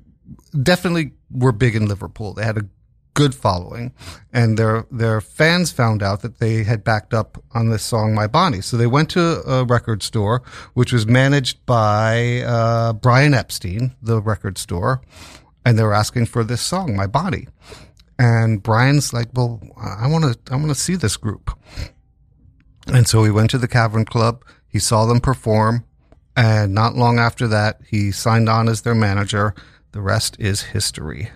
definitely 0.64 1.12
were 1.32 1.52
big 1.52 1.76
in 1.76 1.88
Liverpool. 1.88 2.34
They 2.34 2.44
had 2.44 2.58
a 2.58 2.66
good 3.14 3.34
following, 3.34 3.94
and 4.32 4.58
their 4.58 4.86
their 4.92 5.20
fans 5.22 5.72
found 5.72 6.04
out 6.04 6.22
that 6.22 6.38
they 6.40 6.64
had 6.64 6.84
backed 6.84 7.14
up 7.14 7.44
on 7.52 7.70
this 7.70 7.84
song 7.84 8.14
"My 8.14 8.28
Bonnie." 8.28 8.62
So 8.62 8.78
they 8.78 8.88
went 8.88 9.10
to 9.12 9.42
a 9.50 9.66
record 9.66 10.04
store, 10.04 10.44
which 10.76 10.94
was 10.94 11.06
managed 11.08 11.66
by 11.66 12.42
uh, 12.42 12.94
Brian 12.94 13.34
Epstein, 13.34 13.96
the 14.02 14.22
record 14.22 14.58
store, 14.58 15.02
and 15.66 15.78
they 15.78 15.84
were 15.84 15.94
asking 15.94 16.28
for 16.28 16.44
this 16.44 16.62
song 16.62 16.96
"My 16.96 17.08
Bonnie." 17.08 17.48
And 18.20 18.64
Brian's 18.64 19.14
like, 19.14 19.30
"Well, 19.34 19.62
I 19.78 20.08
want 20.08 20.24
to 20.26 20.54
I 20.54 20.56
want 20.56 20.70
to 20.70 20.76
see 20.76 20.96
this 20.96 21.18
group." 21.18 21.52
And 22.88 23.08
so 23.08 23.24
he 23.24 23.32
went 23.32 23.50
to 23.52 23.58
the 23.58 23.68
Cavern 23.68 24.06
Club. 24.06 24.44
He 24.68 24.80
saw 24.80 25.06
them 25.06 25.20
perform, 25.20 25.86
and 26.36 26.74
not 26.74 26.96
long 26.96 27.20
after 27.20 27.48
that, 27.48 27.82
he 27.88 28.12
signed 28.12 28.50
on 28.50 28.70
as 28.70 28.82
their 28.82 28.96
manager. 28.96 29.54
The 29.92 30.02
rest 30.02 30.36
is 30.40 30.62
history. 30.62 31.32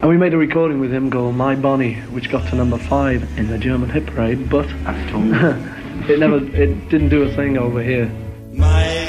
And 0.00 0.08
we 0.08 0.16
made 0.16 0.32
a 0.32 0.38
recording 0.38 0.78
with 0.78 0.92
him 0.92 1.10
called 1.10 1.34
My 1.34 1.56
Bonnie, 1.56 1.94
which 2.12 2.30
got 2.30 2.48
to 2.50 2.54
number 2.54 2.78
five 2.78 3.28
in 3.36 3.48
the 3.48 3.58
German 3.58 3.90
hit 3.90 4.06
parade, 4.06 4.48
but 4.48 4.68
it 6.08 6.18
never, 6.18 6.36
it 6.36 6.88
didn't 6.88 7.08
do 7.08 7.22
a 7.22 7.34
thing 7.34 7.58
over 7.58 7.82
here. 7.82 8.10
My 8.52 9.07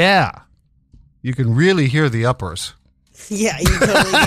Yeah. 0.00 0.32
You 1.20 1.34
can 1.34 1.54
really 1.54 1.88
hear 1.88 2.08
the 2.08 2.24
uppers. 2.24 2.72
Yeah, 3.28 3.58
you 3.60 3.78
totally 3.78 4.24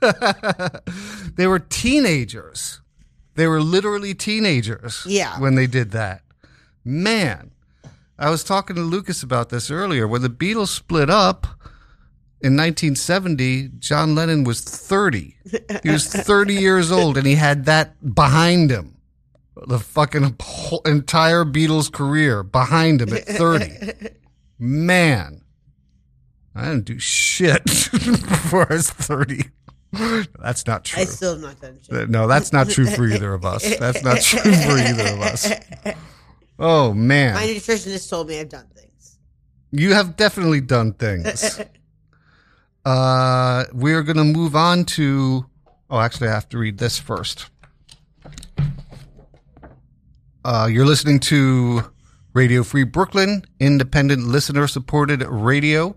it. 0.00 1.34
they 1.36 1.48
were 1.48 1.58
teenagers. 1.58 2.80
They 3.34 3.48
were 3.48 3.60
literally 3.60 4.14
teenagers. 4.14 5.04
Yeah. 5.06 5.40
When 5.40 5.56
they 5.56 5.66
did 5.66 5.90
that. 5.90 6.22
Man, 6.84 7.50
I 8.16 8.30
was 8.30 8.44
talking 8.44 8.76
to 8.76 8.82
Lucas 8.82 9.24
about 9.24 9.48
this 9.48 9.70
earlier. 9.70 10.06
When 10.06 10.22
the 10.22 10.30
Beatles 10.30 10.68
split 10.68 11.10
up 11.10 11.44
in 12.40 12.56
1970, 12.56 13.70
John 13.80 14.14
Lennon 14.14 14.44
was 14.44 14.60
30. 14.60 15.36
He 15.82 15.90
was 15.90 16.06
30 16.06 16.54
years 16.54 16.92
old 16.92 17.16
and 17.16 17.26
he 17.26 17.34
had 17.34 17.64
that 17.64 18.14
behind 18.14 18.70
him. 18.70 18.98
The 19.66 19.78
fucking 19.78 20.36
whole 20.40 20.80
entire 20.86 21.44
Beatles 21.44 21.90
career 21.92 22.42
behind 22.42 23.00
him 23.02 23.12
at 23.12 23.24
30. 23.26 23.68
Man. 24.58 25.42
I 26.54 26.64
didn't 26.66 26.84
do 26.84 26.98
shit 26.98 27.64
before 27.92 28.66
I 28.70 28.74
was 28.74 28.90
30. 28.90 29.44
That's 30.38 30.66
not 30.66 30.84
true. 30.84 31.02
I 31.02 31.04
still 31.04 31.32
have 31.34 31.42
not 31.42 31.60
done 31.60 31.78
shit. 31.82 32.08
No, 32.10 32.26
that's 32.26 32.52
not 32.52 32.68
true 32.68 32.86
for 32.86 33.06
either 33.06 33.34
of 33.34 33.44
us. 33.44 33.76
That's 33.78 34.02
not 34.02 34.20
true 34.20 34.40
for 34.40 34.48
either 34.78 35.14
of 35.14 35.20
us. 35.20 35.50
Oh 36.58 36.92
man. 36.94 37.34
My 37.34 37.46
nutritionist 37.46 38.08
told 38.08 38.28
me 38.28 38.40
I've 38.40 38.48
done 38.48 38.66
things. 38.74 39.18
you 39.70 39.92
have 39.94 40.16
definitely 40.16 40.60
done 40.60 40.92
things. 40.94 41.60
Uh, 42.84 43.64
we're 43.72 44.02
gonna 44.02 44.24
move 44.24 44.56
on 44.56 44.84
to. 44.84 45.46
Oh, 45.90 46.00
actually, 46.00 46.28
I 46.28 46.32
have 46.32 46.48
to 46.50 46.58
read 46.58 46.78
this 46.78 46.98
first. 46.98 47.50
Uh, 50.44 50.68
you're 50.70 50.86
listening 50.86 51.20
to 51.20 51.82
Radio 52.32 52.64
Free 52.64 52.82
Brooklyn, 52.82 53.44
independent 53.60 54.26
listener 54.26 54.66
supported 54.66 55.22
radio. 55.22 55.94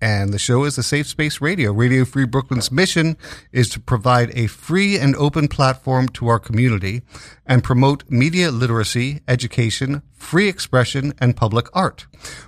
And 0.00 0.32
the 0.32 0.38
show 0.38 0.64
is 0.64 0.78
a 0.78 0.82
safe 0.82 1.06
space 1.06 1.40
radio. 1.40 1.72
Radio 1.72 2.04
Free 2.06 2.24
Brooklyn's 2.24 2.70
mission 2.70 3.16
is 3.52 3.68
to 3.70 3.80
provide 3.80 4.30
a 4.34 4.46
free 4.46 4.96
and 4.96 5.14
open 5.16 5.48
platform 5.48 6.08
to 6.10 6.28
our 6.28 6.38
community 6.38 7.02
and 7.44 7.64
promote 7.64 8.08
media 8.08 8.50
literacy, 8.52 9.20
education, 9.28 10.02
free 10.14 10.48
expression, 10.48 11.12
and 11.18 11.36
public 11.36 11.66
art. 11.74 12.06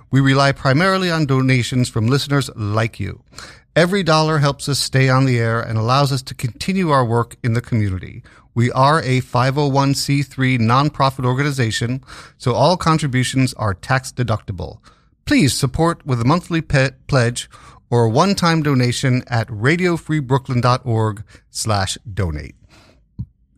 We 0.09 0.21
rely 0.21 0.53
primarily 0.53 1.11
on 1.11 1.25
donations 1.25 1.89
from 1.89 2.07
listeners 2.07 2.49
like 2.55 2.99
you. 2.99 3.21
Every 3.75 4.03
dollar 4.03 4.39
helps 4.39 4.67
us 4.67 4.79
stay 4.79 5.07
on 5.07 5.25
the 5.25 5.39
air 5.39 5.61
and 5.61 5.77
allows 5.77 6.11
us 6.11 6.21
to 6.23 6.35
continue 6.35 6.89
our 6.89 7.05
work 7.05 7.37
in 7.41 7.53
the 7.53 7.61
community. 7.61 8.21
We 8.53 8.69
are 8.73 8.99
a 8.99 9.21
501c3 9.21 10.59
nonprofit 10.59 11.25
organization, 11.25 12.03
so 12.37 12.53
all 12.53 12.75
contributions 12.75 13.53
are 13.53 13.73
tax 13.73 14.11
deductible. 14.11 14.79
Please 15.25 15.53
support 15.53 16.05
with 16.05 16.19
a 16.19 16.25
monthly 16.25 16.61
pe- 16.61 16.91
pledge 17.07 17.49
or 17.89 18.05
a 18.05 18.09
one-time 18.09 18.61
donation 18.61 19.23
at 19.27 19.47
radiofreebrooklyn.org 19.47 21.23
slash 21.49 21.97
donate. 22.13 22.55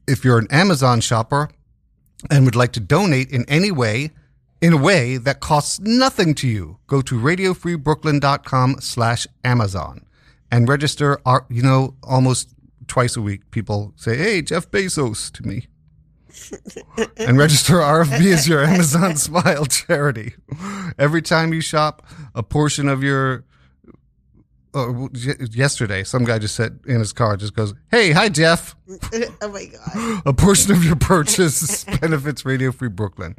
If 0.08 0.23
you're 0.23 0.38
an 0.38 0.52
Amazon 0.52 1.02
shopper 1.02 1.49
and 2.30 2.45
would 2.45 2.56
like 2.56 2.73
to 2.73 2.80
donate 2.80 3.32
in 3.32 3.45
any 3.47 3.71
way, 3.71 4.12
in 4.63 4.71
a 4.71 4.78
way 4.78 5.17
that 5.17 5.41
costs 5.41 5.82
nothing 5.82 6.34
to 6.34 6.47
you, 6.47 6.78
go 6.88 7.02
to 7.02 7.19
radiofreebrooklyn.com 7.19 8.78
slash 8.80 9.28
Amazon 9.43 10.06
and 10.49 10.69
register 10.69 11.19
our, 11.26 11.45
you 11.49 11.62
know, 11.62 11.95
almost 12.02 12.56
twice 12.88 13.17
a 13.17 13.21
week 13.21 13.52
people 13.52 13.91
say, 13.97 14.15
Hey, 14.15 14.41
Jeff 14.41 14.71
Bezos 14.71 15.30
to 15.34 15.43
me. 15.43 15.67
and 17.17 17.38
register 17.38 17.73
RFB 17.73 18.34
as 18.34 18.47
your 18.47 18.63
Amazon 18.63 19.15
Smile 19.17 19.65
charity. 19.65 20.34
Every 20.97 21.21
time 21.21 21.52
you 21.52 21.60
shop, 21.60 22.08
a 22.34 22.41
portion 22.41 22.88
of 22.88 23.04
your 23.04 23.43
uh, 24.74 25.08
yesterday, 25.52 26.04
some 26.04 26.24
guy 26.24 26.40
just 26.40 26.56
said 26.56 26.80
in 26.86 27.00
his 27.00 27.14
car, 27.14 27.38
just 27.38 27.56
goes, 27.56 27.74
"Hey, 27.92 28.12
hi 28.12 28.30
Jeff." 28.30 28.76
oh 29.42 29.50
my 29.50 29.66
god. 29.66 30.22
A 30.26 30.34
portion 30.34 30.72
of 30.72 30.84
your 30.84 30.96
purchase 30.96 31.84
benefits 32.02 32.46
Radio 32.46 32.72
Free 32.72 32.90
Brooklyn. 32.90 33.36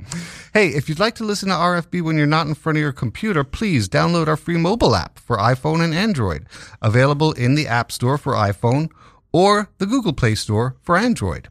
Hey, 0.52 0.68
if 0.68 0.88
you'd 0.88 1.00
like 1.00 1.14
to 1.16 1.24
listen 1.24 1.48
to 1.48 1.54
RFB 1.54 2.02
when 2.02 2.16
you're 2.16 2.26
not 2.26 2.46
in 2.46 2.54
front 2.54 2.78
of 2.78 2.82
your 2.82 2.92
computer, 2.92 3.44
please 3.44 3.88
download 3.88 4.28
our 4.28 4.36
free 4.36 4.56
mobile 4.56 4.94
app 4.94 5.18
for 5.18 5.36
iPhone 5.36 5.82
and 5.82 5.94
Android, 5.94 6.46
available 6.80 7.32
in 7.32 7.54
the 7.54 7.66
App 7.66 7.90
Store 7.90 8.18
for 8.18 8.34
iPhone 8.34 8.90
or 9.32 9.70
the 9.78 9.86
Google 9.86 10.12
Play 10.12 10.34
Store 10.34 10.76
for 10.80 10.96
Android. 10.96 11.48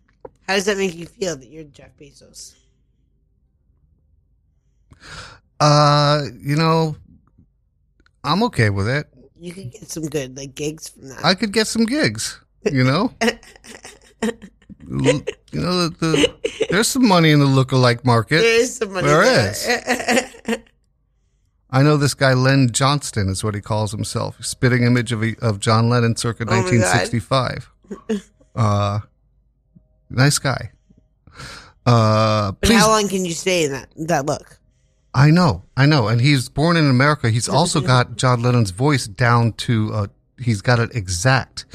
How 0.48 0.56
does 0.56 0.65
that 0.65 0.78
make 0.78 0.96
you 0.96 1.06
feel 1.06 1.36
that 1.36 1.50
you're 1.50 1.63
Jeff 1.65 1.89
Bezos? 2.00 2.56
Uh, 5.60 6.24
you 6.41 6.56
know, 6.56 6.96
I'm 8.24 8.43
okay 8.43 8.69
with 8.69 8.88
it. 8.88 9.08
You 9.43 9.51
could 9.51 9.71
get 9.71 9.89
some 9.91 10.06
good 10.06 10.38
like 10.38 10.56
gigs 10.56 10.88
from 10.88 11.10
that. 11.10 11.19
I 11.23 11.34
could 11.36 11.51
get 11.51 11.67
some 11.67 11.84
gigs, 11.86 12.39
you 12.71 12.84
know? 12.84 13.13
You 14.86 15.23
know, 15.62 15.88
the, 15.88 15.95
the, 15.99 16.67
there's 16.69 16.88
some 16.88 17.08
money 17.08 17.32
in 17.32 17.39
the 17.39 17.45
lookalike 17.45 18.03
market. 18.06 18.41
there 18.41 18.60
is 18.62 18.75
some 18.75 18.91
money 18.93 19.08
There 19.08 19.23
there. 19.23 19.51
is. 19.51 20.58
I 21.71 21.82
know 21.82 21.95
this 21.97 22.13
guy, 22.13 22.34
Len 22.34 22.69
Johnston, 22.71 23.29
is 23.29 23.43
what 23.43 23.56
he 23.56 23.62
calls 23.62 23.91
himself. 23.91 24.43
Spitting 24.43 24.84
image 24.84 25.12
of, 25.12 25.23
of 25.41 25.60
John 25.60 25.89
Lennon 25.89 26.15
circa 26.15 26.43
Oh 26.47 26.51
my 26.51 26.62
God. 26.62 26.71
1965. 26.73 27.69
uh, 28.56 28.99
nice 30.10 30.38
guy. 30.38 30.71
Uh, 31.86 32.51
but 32.51 32.62
please, 32.62 32.77
how 32.79 32.89
long 32.89 33.08
can 33.08 33.25
you 33.25 33.34
stay 33.34 33.63
in 33.65 33.71
that 33.71 33.89
that 33.95 34.25
look? 34.25 34.60
I 35.15 35.30
know, 35.30 35.63
I 35.78 35.86
know. 35.86 36.08
And 36.08 36.19
he's 36.21 36.49
born 36.49 36.76
in 36.78 36.89
America. 36.89 37.30
He's 37.30 37.47
also 37.47 37.82
got 37.82 38.15
John 38.17 38.41
Lennon's 38.41 38.71
voice 38.71 39.06
down 39.08 39.54
to, 39.54 39.93
uh, 39.93 40.08
he's 40.39 40.62
got 40.62 40.80
it 40.80 40.95
exact. 40.95 41.65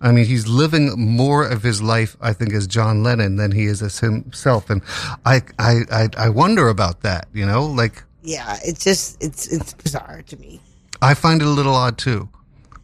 I 0.00 0.12
mean, 0.12 0.26
he's 0.26 0.46
living 0.46 0.98
more 0.98 1.46
of 1.46 1.62
his 1.62 1.80
life, 1.80 2.16
I 2.20 2.32
think, 2.32 2.52
as 2.52 2.66
John 2.66 3.02
Lennon 3.02 3.36
than 3.36 3.52
he 3.52 3.64
is 3.64 3.82
as 3.82 3.98
himself. 4.00 4.68
And 4.68 4.82
I, 5.24 5.40
I, 5.58 5.80
I, 5.90 6.08
I 6.18 6.28
wonder 6.28 6.68
about 6.68 7.00
that, 7.02 7.28
you 7.32 7.46
know, 7.46 7.64
like, 7.64 8.02
Yeah, 8.22 8.58
it's 8.64 8.84
just 8.84 9.22
it's 9.22 9.48
it's 9.48 9.72
bizarre 9.74 10.22
to 10.22 10.36
me. 10.36 10.60
I 11.00 11.14
find 11.14 11.40
it 11.42 11.46
a 11.46 11.50
little 11.50 11.74
odd 11.74 11.98
too. 11.98 12.28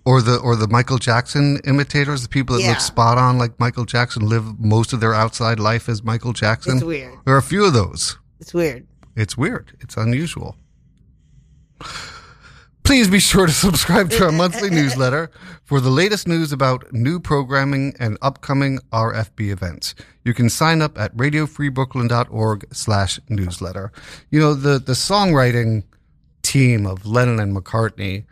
Or 0.04 0.22
the 0.22 0.36
or 0.38 0.56
the 0.56 0.66
Michael 0.68 0.98
Jackson 0.98 1.60
imitators, 1.64 2.22
the 2.22 2.28
people 2.28 2.56
that 2.56 2.62
Yeah. 2.62 2.70
look 2.70 2.80
spot 2.80 3.18
on 3.18 3.36
like 3.38 3.60
Michael 3.60 3.84
Jackson, 3.84 4.26
live 4.28 4.58
most 4.58 4.92
of 4.92 4.98
their 5.00 5.14
outside 5.14 5.60
life 5.60 5.88
as 5.88 6.02
Michael 6.02 6.32
Jackson. 6.32 6.76
It's 6.78 6.84
weird. 6.84 7.12
There 7.24 7.34
are 7.34 7.38
a 7.38 7.42
few 7.42 7.64
of 7.64 7.72
those. 7.74 8.16
It's 8.40 8.54
weird. 8.54 8.86
It's 9.18 9.36
weird. 9.36 9.72
It's 9.80 9.96
unusual. 9.96 10.56
Please 12.84 13.08
be 13.08 13.18
sure 13.18 13.46
to 13.46 13.52
subscribe 13.52 14.10
to 14.10 14.24
our 14.24 14.32
monthly 14.32 14.70
newsletter 14.70 15.32
for 15.64 15.80
the 15.80 15.90
latest 15.90 16.28
news 16.28 16.52
about 16.52 16.92
new 16.92 17.18
programming 17.18 17.96
and 17.98 18.16
upcoming 18.22 18.78
RFB 18.92 19.50
events. 19.50 19.96
You 20.24 20.34
can 20.34 20.48
sign 20.48 20.80
up 20.80 20.96
at 20.96 21.16
radiofreebrooklyn.org 21.16 22.68
slash 22.72 23.18
newsletter. 23.28 23.90
You 24.30 24.38
know, 24.38 24.54
the, 24.54 24.78
the 24.78 24.92
songwriting 24.92 25.82
team 26.42 26.86
of 26.86 27.04
Lennon 27.04 27.40
and 27.40 27.54
McCartney 27.54 28.24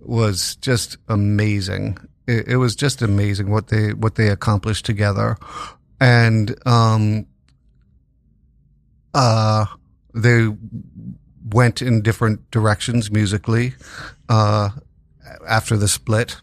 was 0.00 0.56
just 0.56 0.96
amazing. 1.08 1.98
It, 2.26 2.48
it 2.48 2.56
was 2.56 2.74
just 2.74 3.00
amazing 3.00 3.48
what 3.48 3.68
they, 3.68 3.94
what 3.94 4.16
they 4.16 4.28
accomplished 4.28 4.86
together. 4.86 5.36
And, 6.00 6.56
um, 6.66 7.26
uh, 9.14 9.66
they 10.14 10.48
went 11.44 11.82
in 11.82 12.02
different 12.02 12.50
directions 12.50 13.10
musically 13.10 13.74
uh, 14.28 14.70
after 15.48 15.76
the 15.76 15.88
split. 15.88 16.36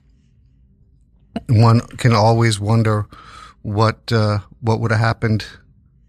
One 1.48 1.82
can 1.98 2.14
always 2.14 2.60
wonder 2.60 3.08
what 3.62 4.12
uh, 4.12 4.40
what 4.62 4.80
would 4.80 4.92
have 4.92 5.00
happened 5.00 5.46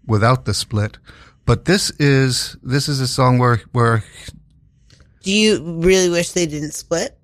without 0.05 0.45
the 0.45 0.53
split. 0.53 0.97
But 1.45 1.65
this 1.65 1.91
is 1.99 2.57
this 2.63 2.87
is 2.87 2.99
a 2.99 3.07
song 3.07 3.37
where 3.37 3.61
where 3.71 4.03
Do 5.23 5.31
you 5.31 5.79
really 5.81 6.09
wish 6.09 6.31
they 6.31 6.45
didn't 6.45 6.73
split? 6.73 7.17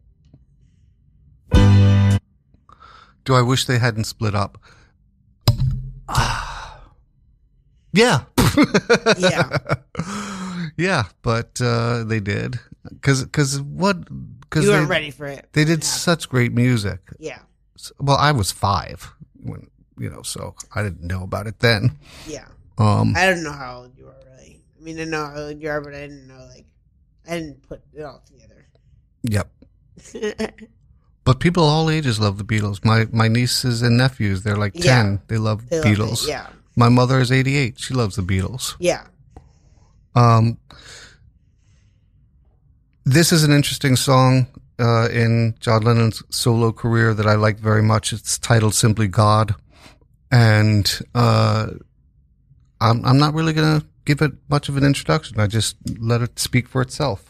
do 3.28 3.36
I 3.36 3.42
wish 3.42 3.66
they 3.66 3.78
hadn't 3.78 4.06
split 4.06 4.34
up? 4.34 4.58
yeah. 7.92 8.22
Yeah. 9.18 9.58
yeah, 10.78 11.04
but 11.22 11.60
uh, 11.62 12.04
they 12.04 12.20
did 12.20 12.60
because 12.90 13.24
because 13.24 13.60
what 13.62 13.98
because 14.42 14.66
you 14.66 14.72
they, 14.72 14.78
weren't 14.78 14.90
ready 14.90 15.12
for 15.12 15.26
it. 15.26 15.48
they 15.54 15.66
did 15.66 15.84
such 15.84 16.30
great 16.30 16.54
music. 16.54 17.00
Yeah. 17.20 17.40
Well, 18.00 18.18
I 18.18 18.32
was 18.32 18.52
five 18.52 19.14
when 19.44 19.68
you 20.00 20.10
know, 20.10 20.22
so 20.22 20.56
I 20.74 20.84
didn't 20.84 21.04
know 21.04 21.24
about 21.24 21.48
it 21.48 21.60
then. 21.60 21.98
Yeah. 22.28 22.46
Um, 22.78 23.14
I 23.18 23.26
don't 23.26 23.44
know 23.44 23.52
how 23.52 23.80
old 23.82 23.98
you 23.98 24.08
are 24.08 24.16
really. 24.32 24.62
I 24.80 24.84
mean 24.84 25.00
I 25.00 25.04
know 25.06 25.26
how 25.26 25.36
old 25.48 25.62
you 25.62 25.70
are, 25.70 25.82
but 25.82 25.94
I 25.94 26.02
didn't 26.02 26.28
know 26.28 26.48
like 26.54 26.66
I 27.28 27.40
didn't 27.40 27.62
put 27.68 27.82
it 27.94 28.04
all 28.04 28.24
together. 28.26 28.68
yep. 29.24 29.50
But 31.24 31.42
people 31.42 31.64
all 31.64 31.90
ages 31.90 32.22
love 32.22 32.38
the 32.38 32.46
Beatles. 32.46 32.86
My 32.86 33.06
my 33.12 33.28
nieces 33.28 33.82
and 33.82 33.98
nephews, 33.98 34.44
they're 34.44 34.56
like 34.56 34.72
Yeah. 34.76 35.02
ten. 35.04 35.22
They 35.28 35.38
love 35.38 35.68
They 35.70 35.80
love 35.82 35.86
it, 35.86 35.98
Beatles. 35.98 36.26
yeah. 36.28 36.48
My 36.78 36.88
mother 36.88 37.20
is 37.20 37.32
eighty 37.34 37.58
eight. 37.58 37.80
She 37.80 37.94
loves 37.94 38.16
the 38.16 38.22
Beatles. 38.22 38.76
Yeah. 38.80 39.08
Um, 40.16 40.58
this 43.06 43.32
is 43.32 43.44
an 43.44 43.52
interesting 43.52 43.96
song 43.96 44.48
uh, 44.80 45.08
in 45.12 45.56
John 45.60 45.84
Lennon's 45.84 46.24
solo 46.30 46.72
career 46.72 47.14
that 47.14 47.26
I 47.26 47.36
like 47.36 47.58
very 47.58 47.82
much. 47.82 48.14
It's 48.14 48.38
titled 48.38 48.76
simply 48.76 49.08
"God," 49.08 49.56
and 50.32 51.00
uh, 51.16 51.68
I'm 52.82 53.04
I'm 53.06 53.18
not 53.18 53.34
really 53.34 53.54
gonna 53.54 53.84
give 54.06 54.22
it 54.22 54.34
much 54.50 54.70
of 54.70 54.78
an 54.78 54.84
introduction. 54.84 55.40
I 55.40 55.48
just 55.48 55.78
let 56.00 56.22
it 56.22 56.40
speak 56.40 56.68
for 56.68 56.82
itself. 56.82 57.27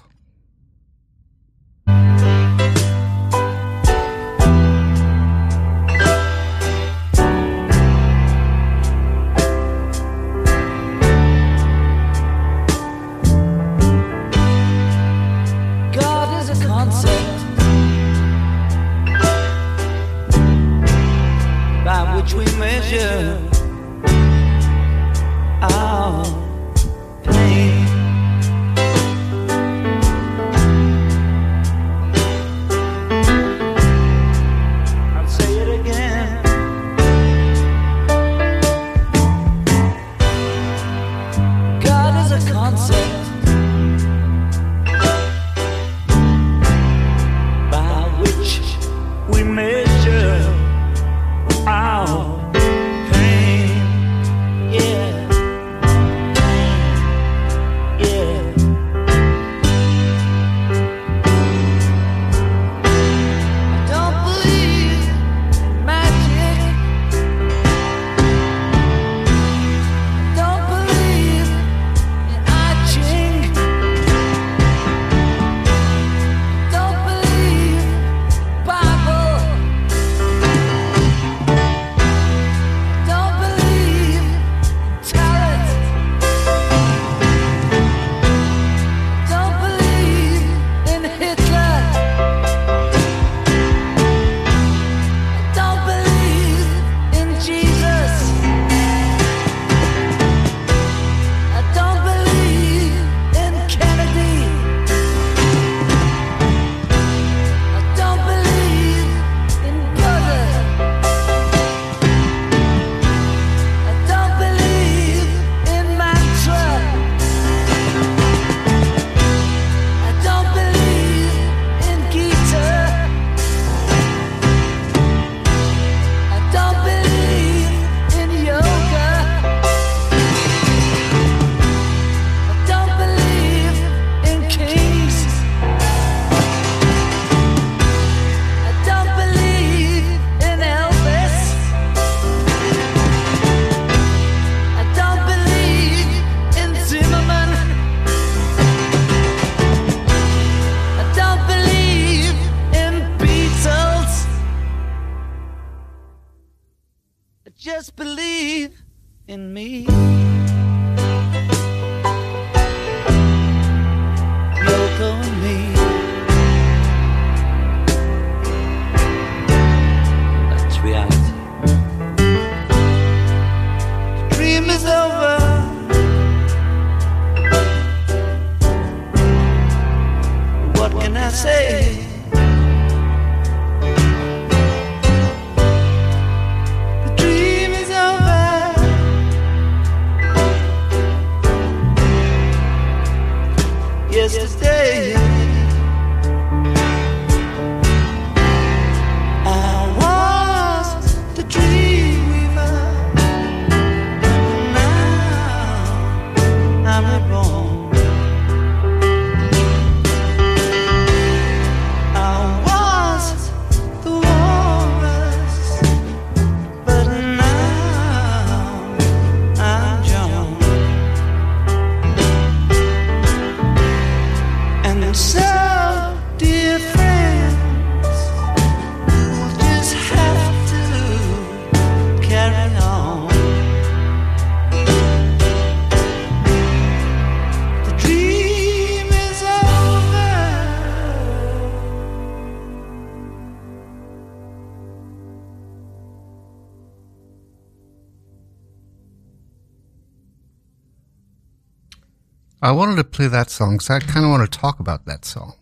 I 252.67 252.71
wanted 252.71 252.97
to 252.97 253.05
play 253.05 253.27
that 253.27 253.49
song 253.49 253.75
because 253.75 253.89
I 253.89 254.01
kind 254.01 254.25
of 254.25 254.31
want 254.31 254.51
to 254.51 254.59
talk 254.59 254.81
about 254.81 255.05
that 255.05 255.23
song. 255.23 255.53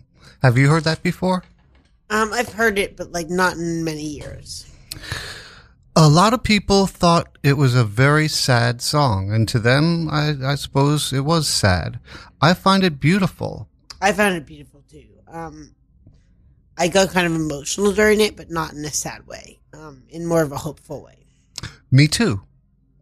Have 0.42 0.58
you 0.58 0.70
heard 0.70 0.86
that 0.86 1.04
before? 1.04 1.44
Um, 2.10 2.34
I've 2.34 2.54
heard 2.54 2.80
it, 2.80 2.98
but 2.98 3.12
like 3.12 3.30
not 3.30 3.58
in 3.58 3.84
many 3.84 4.02
years. 4.02 4.66
A 5.96 6.10
lot 6.10 6.34
of 6.34 6.42
people 6.42 6.88
thought 6.88 7.38
it 7.44 7.58
was 7.58 7.76
a 7.76 7.84
very 7.84 8.28
sad 8.28 8.82
song, 8.82 9.32
and 9.32 9.48
to 9.50 9.60
them, 9.60 10.10
I, 10.10 10.34
I 10.44 10.56
suppose 10.56 11.14
it 11.14 11.20
was 11.20 11.48
sad. 11.48 12.00
I 12.42 12.56
find 12.56 12.84
it 12.84 13.00
beautiful. 13.00 13.70
I 14.02 14.12
found 14.12 14.38
it 14.38 14.48
beautiful 14.48 14.84
too. 14.90 15.06
Um, 15.28 15.76
I 16.76 16.88
got 16.88 17.12
kind 17.12 17.28
of 17.28 17.36
emotional 17.36 17.92
during 17.92 18.20
it, 18.20 18.36
but 18.36 18.50
not 18.50 18.74
in 18.74 18.84
a 18.84 18.90
sad 18.90 19.28
way. 19.28 19.60
Um, 19.76 20.06
in 20.10 20.26
more 20.26 20.42
of 20.42 20.52
a 20.52 20.58
hopeful 20.58 21.04
way. 21.04 21.28
Me 21.92 22.08
too. 22.08 22.42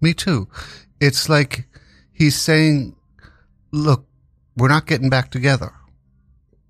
Me 0.02 0.14
too. 0.14 0.50
It's 1.00 1.30
like 1.30 1.70
he's 2.12 2.36
saying, 2.36 2.98
"Look, 3.74 4.06
we're 4.56 4.70
not 4.70 4.86
getting 4.88 5.10
back 5.10 5.32
together, 5.32 5.74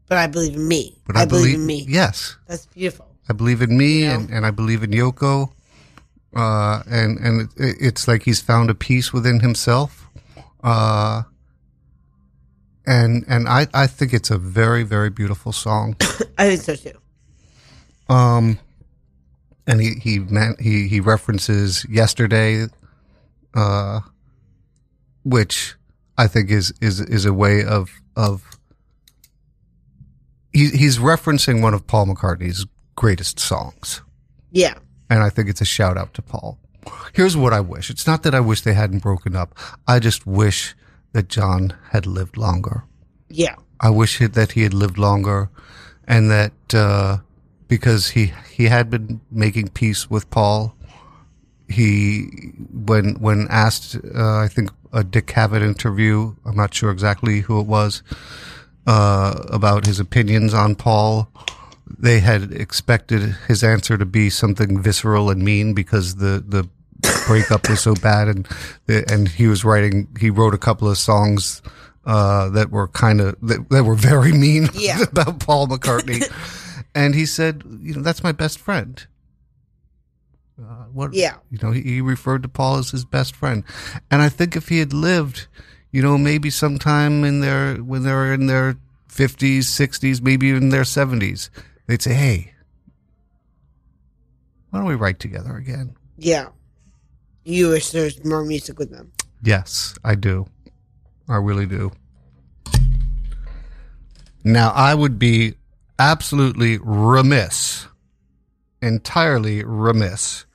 But 0.08 0.18
I 0.18 0.28
believe 0.28 0.56
in 0.56 0.68
me. 0.68 0.98
but 1.06 1.18
I, 1.18 1.26
believe, 1.26 1.56
in 1.56 1.66
me. 1.66 1.86
Yes, 1.88 2.38
That's 2.48 2.66
beautiful. 2.68 3.06
I 3.30 3.34
believe 3.34 3.62
in 3.62 3.78
me, 3.78 4.04
Yeah. 4.04 4.16
and, 4.16 4.30
and 4.32 4.46
I 4.46 4.52
believe 4.52 4.82
in 4.84 4.92
Yoko. 4.92 5.52
Uh, 6.36 6.82
and 6.90 7.20
and 7.20 7.42
it, 7.58 7.76
it's 7.80 8.08
like 8.08 8.24
he's 8.24 8.42
found 8.42 8.70
a 8.70 8.74
peace 8.76 9.14
within 9.14 9.40
himself. 9.42 10.08
Uh, 10.64 11.24
and 12.88 13.24
and 13.28 13.48
I 13.48 13.68
I 13.74 13.86
think 13.88 14.14
it's 14.14 14.32
a 14.32 14.38
very 14.38 14.84
very 14.84 15.10
beautiful 15.12 15.52
song. 15.52 15.96
I 16.38 16.56
think 16.56 16.62
so 16.62 16.76
too. 16.76 16.98
Um, 18.10 18.58
and 19.68 19.80
he 19.80 19.92
he 20.02 20.20
meant 20.20 20.60
he 20.60 20.88
he 20.88 21.00
references 21.00 21.86
yesterday, 21.90 22.66
uh, 23.54 24.00
which 25.24 25.76
I 26.18 26.28
think 26.28 26.52
is 26.52 26.74
is 26.82 27.00
is 27.00 27.26
a 27.26 27.34
way 27.34 27.64
of 27.64 27.90
of 28.16 28.44
he 30.52 30.70
he's 30.70 30.98
referencing 31.00 31.62
one 31.62 31.74
of 31.74 31.88
Paul 31.88 32.08
McCartney's 32.08 32.66
greatest 32.96 33.40
songs, 33.40 34.02
Yeah. 34.52 34.76
and 35.10 35.24
I 35.24 35.30
think 35.30 35.50
it's 35.50 35.62
a 35.62 35.66
shout 35.66 35.98
out 35.98 36.14
to 36.14 36.22
Paul. 36.22 36.60
Here's 37.14 37.36
what 37.38 37.54
I 37.54 37.60
wish. 37.60 37.90
It's 37.90 38.06
not 38.06 38.24
that 38.24 38.36
I 38.36 38.40
wish 38.40 38.62
they 38.62 38.74
hadn't 38.74 39.00
broken 39.02 39.36
up. 39.36 39.58
I 39.88 40.00
just 40.00 40.28
wish 40.28 40.76
that 41.14 41.28
John 41.30 41.74
had 41.92 42.06
lived 42.06 42.38
longer. 42.38 42.84
Yeah. 43.30 43.56
I 43.80 43.90
wish 43.90 44.20
that 44.20 44.52
he 44.52 44.62
had 44.64 44.74
lived 44.74 44.98
longer, 44.98 45.50
and 46.08 46.30
that 46.30 46.54
uh, 46.74 47.18
because 47.68 48.10
he 48.10 48.34
he 48.52 48.66
had 48.66 48.90
been 48.90 49.22
making 49.32 49.70
peace 49.70 50.10
with 50.10 50.30
Paul, 50.30 50.76
he 51.68 52.26
when 52.72 53.16
when 53.16 53.48
asked, 53.50 53.96
uh, 54.16 54.38
I 54.38 54.48
think 54.48 54.70
a 54.94 55.04
Dick 55.04 55.28
Cavett 55.28 55.62
interview, 55.62 56.36
I'm 56.46 56.56
not 56.56 56.74
sure 56.74 56.92
exactly 56.92 57.42
who 57.42 57.60
it 57.60 57.68
was, 57.68 58.04
uh, 58.88 59.42
about 59.50 59.86
his 59.86 60.00
opinions 60.00 60.54
on 60.54 60.76
Paul. 60.76 61.30
They 62.00 62.20
had 62.20 62.52
expected 62.54 63.22
his 63.48 63.64
answer 63.64 63.98
to 63.98 64.06
be 64.06 64.30
something 64.30 64.82
visceral 64.82 65.30
and 65.30 65.44
mean 65.44 65.74
because 65.74 66.16
the 66.16 66.44
the 66.48 66.70
breakup 67.28 67.70
was 67.70 67.82
so 67.82 67.94
bad, 67.96 68.28
and 68.28 68.48
and 68.88 69.28
he 69.28 69.48
was 69.48 69.66
writing. 69.66 70.08
He 70.20 70.30
wrote 70.30 70.54
a 70.54 70.58
couple 70.58 70.90
of 70.90 70.98
songs 70.98 71.62
uh, 72.06 72.50
that 72.50 72.72
were 72.72 72.88
kind 72.88 73.22
of 73.22 73.36
that, 73.42 73.70
that 73.70 73.84
were 73.84 73.96
very 73.96 74.32
mean 74.32 74.70
Yeah. 74.74 75.02
about 75.12 75.40
Paul 75.40 75.68
McCartney. 75.68 76.24
and 76.96 77.16
he 77.16 77.26
said, 77.26 77.64
you 77.82 77.96
know, 77.96 78.02
that's 78.02 78.24
my 78.24 78.32
best 78.32 78.60
friend. 78.60 79.06
What? 80.94 81.14
Yeah. 81.14 81.38
You 81.50 81.58
know, 81.62 81.72
he, 81.72 81.82
he 81.82 82.02
referred 82.02 82.44
to 82.44 82.50
Paul 82.50 82.78
as 82.78 82.92
his 82.92 83.04
best 83.04 83.36
friend, 83.36 83.64
and 84.12 84.22
I 84.22 84.30
think 84.30 84.56
if 84.56 84.70
he 84.70 84.80
had 84.80 84.94
lived, 84.94 85.48
you 85.92 86.02
know, 86.02 86.18
maybe 86.18 86.50
sometime 86.50 87.24
in 87.24 87.40
their 87.42 87.76
when 87.76 88.04
they 88.04 88.12
were 88.12 88.34
in 88.34 88.48
their 88.48 88.78
fifties, 89.08 89.68
sixties, 89.68 90.22
maybe 90.22 90.48
even 90.48 90.70
their 90.70 90.86
seventies, 90.86 91.50
they'd 91.88 92.02
say, 92.02 92.14
"Hey, 92.14 92.54
why 94.70 94.80
don't 94.80 94.88
we 94.88 94.96
write 94.96 95.20
together 95.20 95.56
again?" 95.56 95.96
Yeah. 96.18 96.50
You 97.44 97.70
wish 97.70 97.92
there's 97.92 98.24
more 98.24 98.46
music 98.46 98.80
with 98.80 98.92
them. 98.92 99.12
Yes, 99.42 99.96
I 100.04 100.16
do. 100.16 100.48
I 101.28 101.38
really 101.38 101.66
do. 101.66 101.92
Now, 104.46 104.72
I 104.72 104.94
would 104.94 105.20
be 105.20 105.56
absolutely 106.00 106.78
remiss, 106.82 107.88
entirely 108.82 109.64
remiss, 109.64 110.46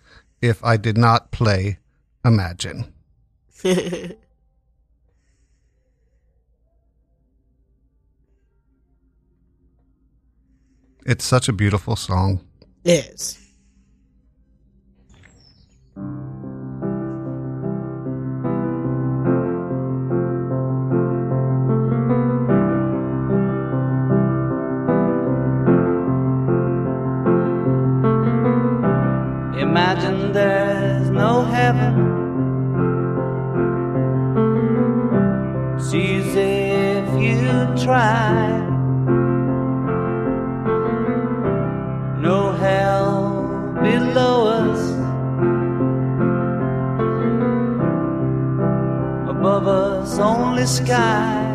if 0.41 0.65
I 0.65 0.77
did 0.77 0.97
not 0.99 1.31
play 1.31 1.79
Imagine. 2.25 2.93
It's 11.09 11.25
such 11.25 11.49
a 11.49 11.55
beautiful 11.55 11.97
song. 11.97 12.47
It 12.85 13.07
is. 13.15 13.39
Try. 37.89 38.49
No 42.21 42.53
hell 42.53 43.17
below 43.83 44.37
us. 44.61 44.81
Above 49.31 49.67
us, 49.69 50.19
only 50.19 50.67
sky. 50.67 51.48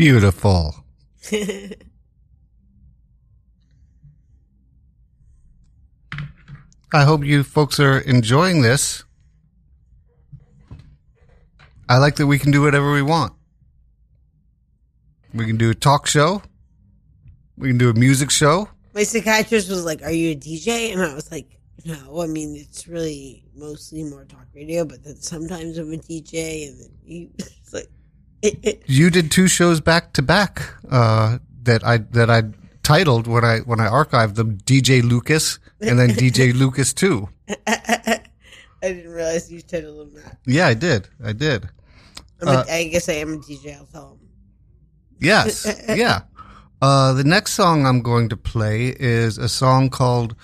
Beautiful. 0.00 0.74
I 1.30 1.76
hope 7.04 7.22
you 7.22 7.44
folks 7.44 7.78
are 7.78 7.98
enjoying 7.98 8.62
this. 8.62 9.04
I 11.86 11.98
like 11.98 12.16
that 12.16 12.26
we 12.26 12.38
can 12.38 12.50
do 12.50 12.62
whatever 12.62 12.94
we 12.94 13.02
want. 13.02 13.34
We 15.34 15.44
can 15.44 15.58
do 15.58 15.68
a 15.68 15.74
talk 15.74 16.06
show. 16.06 16.40
We 17.58 17.68
can 17.68 17.76
do 17.76 17.90
a 17.90 17.92
music 17.92 18.30
show. 18.30 18.70
My 18.94 19.02
psychiatrist 19.02 19.68
was 19.68 19.84
like, 19.84 20.02
"Are 20.02 20.10
you 20.10 20.30
a 20.30 20.34
DJ?" 20.34 20.94
And 20.94 21.02
I 21.02 21.14
was 21.14 21.30
like, 21.30 21.58
"No. 21.84 22.22
I 22.22 22.26
mean, 22.26 22.56
it's 22.56 22.88
really 22.88 23.44
mostly 23.54 24.04
more 24.04 24.24
talk 24.24 24.46
radio, 24.54 24.86
but 24.86 25.04
then 25.04 25.16
sometimes 25.16 25.76
I'm 25.76 25.92
a 25.92 25.98
DJ." 25.98 26.68
And 26.68 26.80
then 26.80 26.90
you, 27.04 27.28
it's 27.38 27.74
like, 27.74 27.90
it, 28.42 28.58
it, 28.62 28.82
You 28.86 29.10
did 29.10 29.30
two 29.30 29.48
shows 29.48 29.80
back 29.80 30.12
to 30.14 30.22
back 30.22 30.62
uh, 30.90 31.38
that 31.62 31.84
I 31.84 31.98
that 31.98 32.30
I 32.30 32.42
titled 32.82 33.26
when 33.26 33.44
I 33.44 33.58
when 33.60 33.80
I 33.80 33.88
archived 33.88 34.34
them 34.34 34.58
DJ 34.58 35.02
Lucas 35.02 35.58
and 35.80 35.98
then 35.98 36.10
DJ 36.10 36.54
Lucas 36.58 36.92
Two. 36.92 37.28
I 37.48 38.20
didn't 38.82 39.12
realize 39.12 39.50
you 39.52 39.60
titled 39.60 39.98
them 39.98 40.22
that. 40.22 40.38
Yeah, 40.46 40.66
I 40.66 40.74
did. 40.74 41.08
I 41.22 41.32
did. 41.32 41.68
A, 42.40 42.64
I 42.70 42.84
guess 42.84 43.08
I 43.08 43.14
am 43.14 43.34
a 43.34 43.36
DJ. 43.36 43.76
I'll 43.76 43.86
tell 43.86 44.10
them. 44.10 44.28
Yes. 45.18 45.66
yeah. 45.88 46.22
Uh, 46.80 47.12
the 47.12 47.24
next 47.24 47.52
song 47.52 47.84
I'm 47.84 48.00
going 48.00 48.30
to 48.30 48.36
play 48.36 48.96
is 48.98 49.36
a 49.36 49.48
song 49.48 49.90
called 49.90 50.34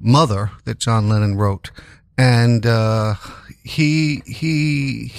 Mother 0.00 0.50
that 0.64 0.78
John 0.80 1.08
Lennon 1.08 1.36
wrote. 1.36 1.70
And, 2.18 2.66
uh, 2.66 3.14
he, 3.62 4.22
he, 4.26 5.12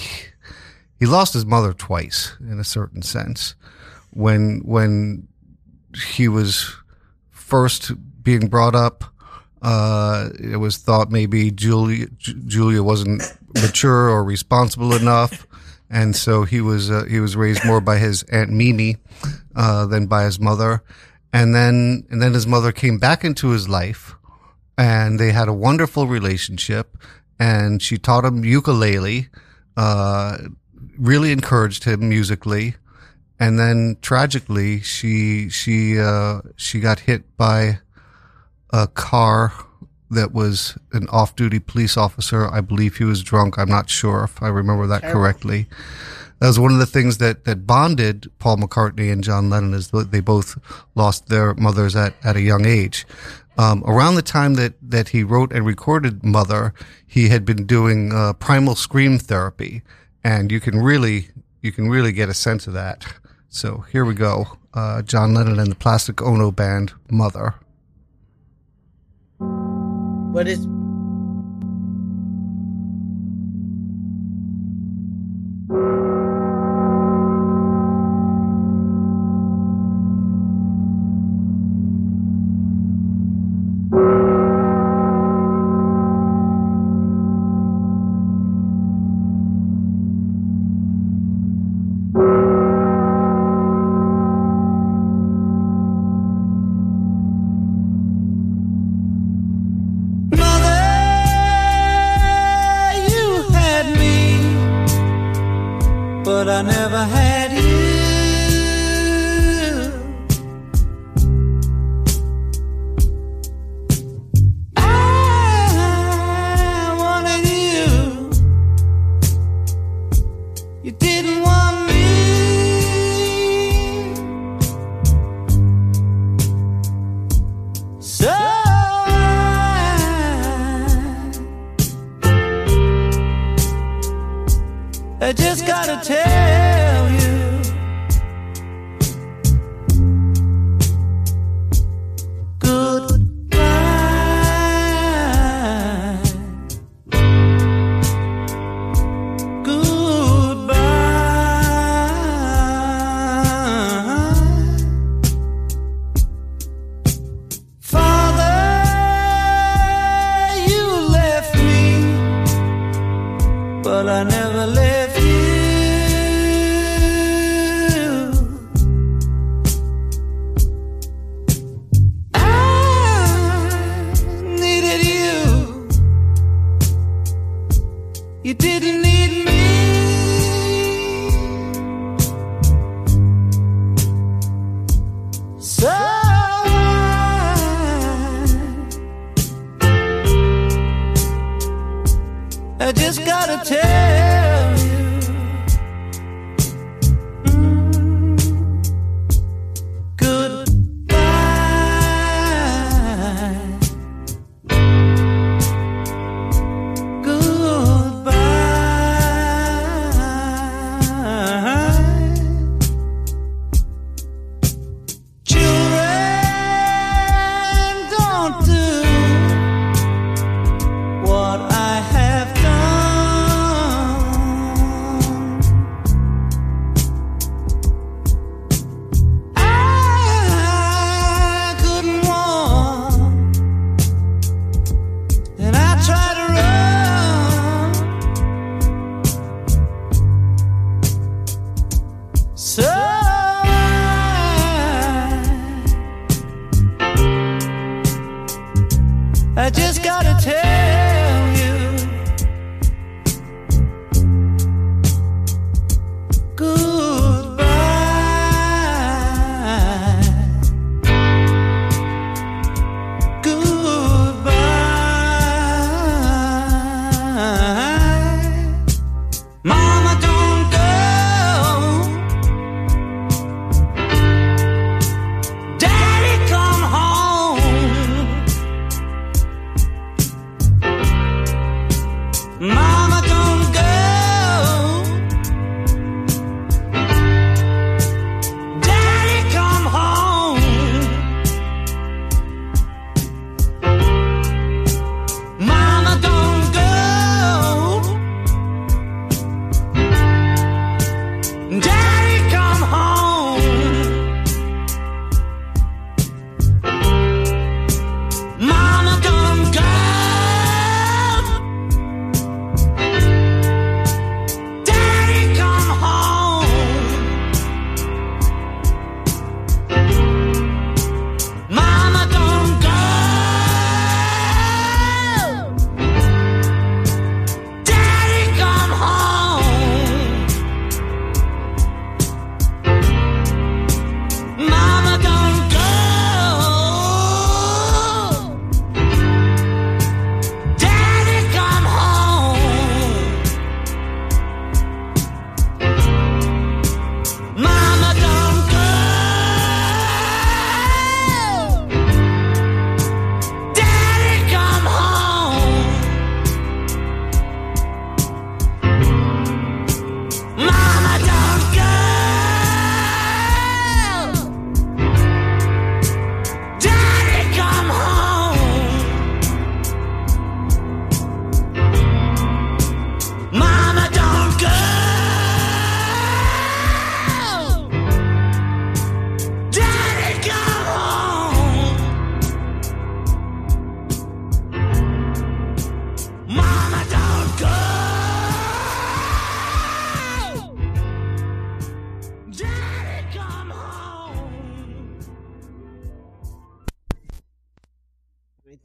he 0.98 1.06
lost 1.06 1.34
his 1.34 1.46
mother 1.46 1.72
twice 1.72 2.36
in 2.40 2.58
a 2.58 2.64
certain 2.64 3.02
sense. 3.02 3.54
When, 4.10 4.60
when 4.64 5.28
he 6.14 6.28
was 6.28 6.74
first 7.30 7.92
being 8.22 8.48
brought 8.48 8.74
up, 8.74 9.04
uh, 9.62 10.30
it 10.38 10.56
was 10.56 10.78
thought 10.78 11.10
maybe 11.10 11.50
Julia, 11.50 12.06
Ju- 12.16 12.40
Julia 12.46 12.82
wasn't 12.82 13.22
mature 13.54 14.08
or 14.08 14.24
responsible 14.24 14.94
enough. 14.94 15.46
And 15.88 16.16
so 16.16 16.44
he 16.44 16.60
was, 16.60 16.90
uh, 16.90 17.04
he 17.04 17.20
was 17.20 17.36
raised 17.36 17.64
more 17.64 17.80
by 17.80 17.98
his 17.98 18.22
Aunt 18.24 18.50
Mimi, 18.50 18.96
uh, 19.54 19.86
than 19.86 20.06
by 20.06 20.24
his 20.24 20.40
mother. 20.40 20.82
And 21.32 21.54
then, 21.54 22.06
and 22.10 22.20
then 22.20 22.34
his 22.34 22.46
mother 22.46 22.72
came 22.72 22.98
back 22.98 23.24
into 23.24 23.50
his 23.50 23.68
life 23.68 24.14
and 24.78 25.18
they 25.18 25.32
had 25.32 25.48
a 25.48 25.52
wonderful 25.52 26.06
relationship 26.06 26.96
and 27.38 27.82
she 27.82 27.98
taught 27.98 28.24
him 28.24 28.44
ukulele, 28.44 29.28
uh, 29.76 30.38
really 30.98 31.32
encouraged 31.32 31.84
him 31.84 32.08
musically. 32.08 32.76
And 33.38 33.58
then 33.58 33.98
tragically, 34.00 34.80
she, 34.80 35.50
she, 35.50 35.98
uh, 35.98 36.40
she 36.56 36.80
got 36.80 37.00
hit 37.00 37.36
by 37.36 37.80
a 38.70 38.86
car 38.86 39.52
that 40.10 40.32
was 40.32 40.78
an 40.92 41.08
off-duty 41.08 41.58
police 41.58 41.96
officer. 41.96 42.48
I 42.48 42.60
believe 42.60 42.96
he 42.96 43.04
was 43.04 43.22
drunk. 43.22 43.58
I'm 43.58 43.68
not 43.68 43.90
sure 43.90 44.24
if 44.24 44.42
I 44.42 44.48
remember 44.48 44.86
that 44.86 45.02
correctly. 45.02 45.66
That 46.38 46.48
was 46.48 46.58
one 46.58 46.72
of 46.72 46.78
the 46.78 46.86
things 46.86 47.18
that, 47.18 47.44
that 47.44 47.66
bonded 47.66 48.30
Paul 48.38 48.58
McCartney 48.58 49.10
and 49.10 49.24
John 49.24 49.50
Lennon 49.50 49.74
is 49.74 49.90
that 49.90 50.12
they 50.12 50.20
both 50.20 50.58
lost 50.94 51.28
their 51.28 51.54
mothers 51.54 51.96
at, 51.96 52.14
at 52.22 52.36
a 52.36 52.42
young 52.42 52.66
age. 52.66 53.06
Um, 53.58 53.82
around 53.86 54.16
the 54.16 54.22
time 54.22 54.54
that, 54.54 54.74
that 54.82 55.08
he 55.08 55.22
wrote 55.22 55.52
and 55.52 55.64
recorded 55.64 56.22
Mother, 56.22 56.74
he 57.06 57.28
had 57.28 57.44
been 57.44 57.64
doing 57.64 58.12
uh, 58.12 58.34
primal 58.34 58.74
scream 58.74 59.18
therapy, 59.18 59.82
and 60.26 60.50
you 60.50 60.58
can 60.58 60.76
really 60.76 61.28
you 61.62 61.70
can 61.70 61.88
really 61.88 62.10
get 62.10 62.28
a 62.28 62.34
sense 62.34 62.66
of 62.66 62.72
that. 62.72 63.06
So 63.48 63.84
here 63.92 64.04
we 64.04 64.14
go, 64.14 64.58
uh, 64.74 65.02
John 65.02 65.34
Lennon 65.34 65.60
and 65.60 65.70
the 65.70 65.76
Plastic 65.76 66.20
Ono 66.20 66.50
Band, 66.50 66.92
Mother. 67.08 67.54
What 69.38 70.48
is? 70.48 70.66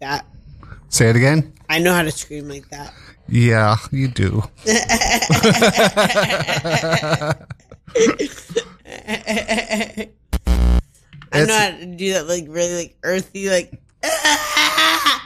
That. 0.01 0.25
Say 0.89 1.09
it 1.09 1.15
again. 1.15 1.53
I 1.69 1.79
know 1.79 1.93
how 1.93 2.03
to 2.03 2.11
scream 2.11 2.49
like 2.49 2.69
that. 2.69 2.93
Yeah, 3.27 3.77
you 3.91 4.09
do. 4.09 4.43
I 11.33 11.45
know 11.45 11.57
how 11.57 11.71
to 11.71 11.85
do 11.85 12.13
that, 12.13 12.27
like 12.27 12.45
really, 12.49 12.75
like 12.75 12.97
earthy, 13.03 13.49
like. 13.49 13.81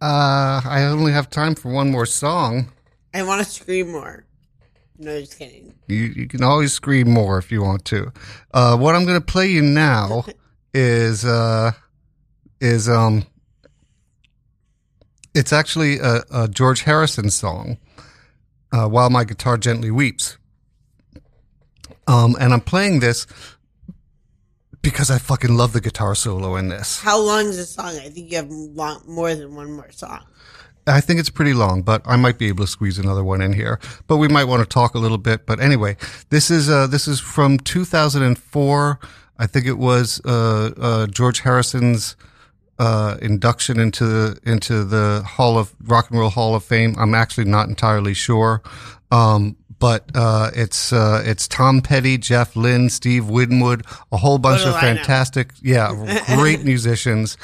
Uh, 0.00 0.60
I 0.66 0.84
only 0.84 1.12
have 1.12 1.30
time 1.30 1.54
for 1.54 1.72
one 1.72 1.90
more 1.90 2.04
song. 2.04 2.70
I 3.14 3.22
want 3.22 3.42
to 3.42 3.50
scream 3.50 3.90
more. 3.90 4.26
No, 4.98 5.18
just 5.18 5.38
kidding. 5.38 5.72
You, 5.86 5.96
you 5.96 6.28
can 6.28 6.42
always 6.42 6.74
scream 6.74 7.10
more 7.10 7.38
if 7.38 7.50
you 7.50 7.62
want 7.62 7.86
to. 7.86 8.12
Uh, 8.52 8.76
what 8.76 8.94
I'm 8.94 9.06
going 9.06 9.18
to 9.18 9.24
play 9.24 9.46
you 9.46 9.62
now 9.62 10.26
is 10.74 11.24
uh, 11.24 11.72
is 12.60 12.88
um, 12.88 13.24
it's 15.34 15.52
actually 15.52 15.98
a, 16.00 16.22
a 16.32 16.48
George 16.48 16.82
Harrison 16.82 17.30
song, 17.30 17.78
uh, 18.72 18.88
"While 18.88 19.08
My 19.08 19.24
Guitar 19.24 19.56
Gently 19.56 19.90
Weeps," 19.90 20.36
um, 22.06 22.36
and 22.38 22.52
I'm 22.52 22.60
playing 22.60 23.00
this 23.00 23.26
because 24.82 25.10
I 25.10 25.18
fucking 25.18 25.56
love 25.56 25.72
the 25.72 25.80
guitar 25.80 26.14
solo 26.14 26.56
in 26.56 26.68
this. 26.68 27.00
How 27.00 27.18
long 27.18 27.46
is 27.46 27.56
the 27.56 27.64
song? 27.64 27.86
I 27.86 28.10
think 28.10 28.30
you 28.30 28.36
have 28.36 28.50
long, 28.50 29.02
more 29.06 29.34
than 29.34 29.54
one 29.54 29.72
more 29.72 29.90
song. 29.90 30.24
I 30.86 31.00
think 31.00 31.18
it's 31.18 31.30
pretty 31.30 31.54
long, 31.54 31.80
but 31.80 32.02
I 32.04 32.16
might 32.16 32.36
be 32.36 32.48
able 32.48 32.64
to 32.64 32.70
squeeze 32.70 32.98
another 32.98 33.24
one 33.24 33.40
in 33.40 33.54
here. 33.54 33.80
But 34.06 34.18
we 34.18 34.28
might 34.28 34.44
want 34.44 34.60
to 34.62 34.68
talk 34.68 34.94
a 34.94 34.98
little 34.98 35.16
bit. 35.16 35.46
But 35.46 35.58
anyway, 35.58 35.96
this 36.28 36.50
is 36.50 36.68
uh, 36.68 36.86
this 36.86 37.08
is 37.08 37.20
from 37.20 37.58
2004. 37.58 39.00
I 39.38 39.46
think 39.46 39.66
it 39.66 39.78
was 39.78 40.20
uh, 40.24 40.70
uh, 40.76 41.06
George 41.08 41.40
Harrison's 41.40 42.16
uh, 42.78 43.16
induction 43.22 43.78
into 43.78 44.04
the 44.06 44.38
into 44.44 44.84
the 44.84 45.22
Hall 45.26 45.58
of 45.58 45.74
Rock 45.84 46.10
and 46.10 46.18
Roll 46.18 46.30
Hall 46.30 46.54
of 46.54 46.64
Fame. 46.64 46.94
I'm 46.98 47.14
actually 47.14 47.44
not 47.44 47.68
entirely 47.68 48.14
sure, 48.14 48.62
um, 49.10 49.56
but 49.78 50.10
uh, 50.14 50.50
it's 50.54 50.92
uh, 50.92 51.22
it's 51.24 51.46
Tom 51.46 51.82
Petty, 51.82 52.18
Jeff 52.18 52.56
Lynne, 52.56 52.88
Steve 52.90 53.28
Winwood, 53.28 53.84
a 54.10 54.16
whole 54.16 54.38
bunch 54.38 54.62
of 54.62 54.74
fantastic, 54.80 55.52
yeah, 55.62 56.20
great 56.34 56.64
musicians, 56.64 57.36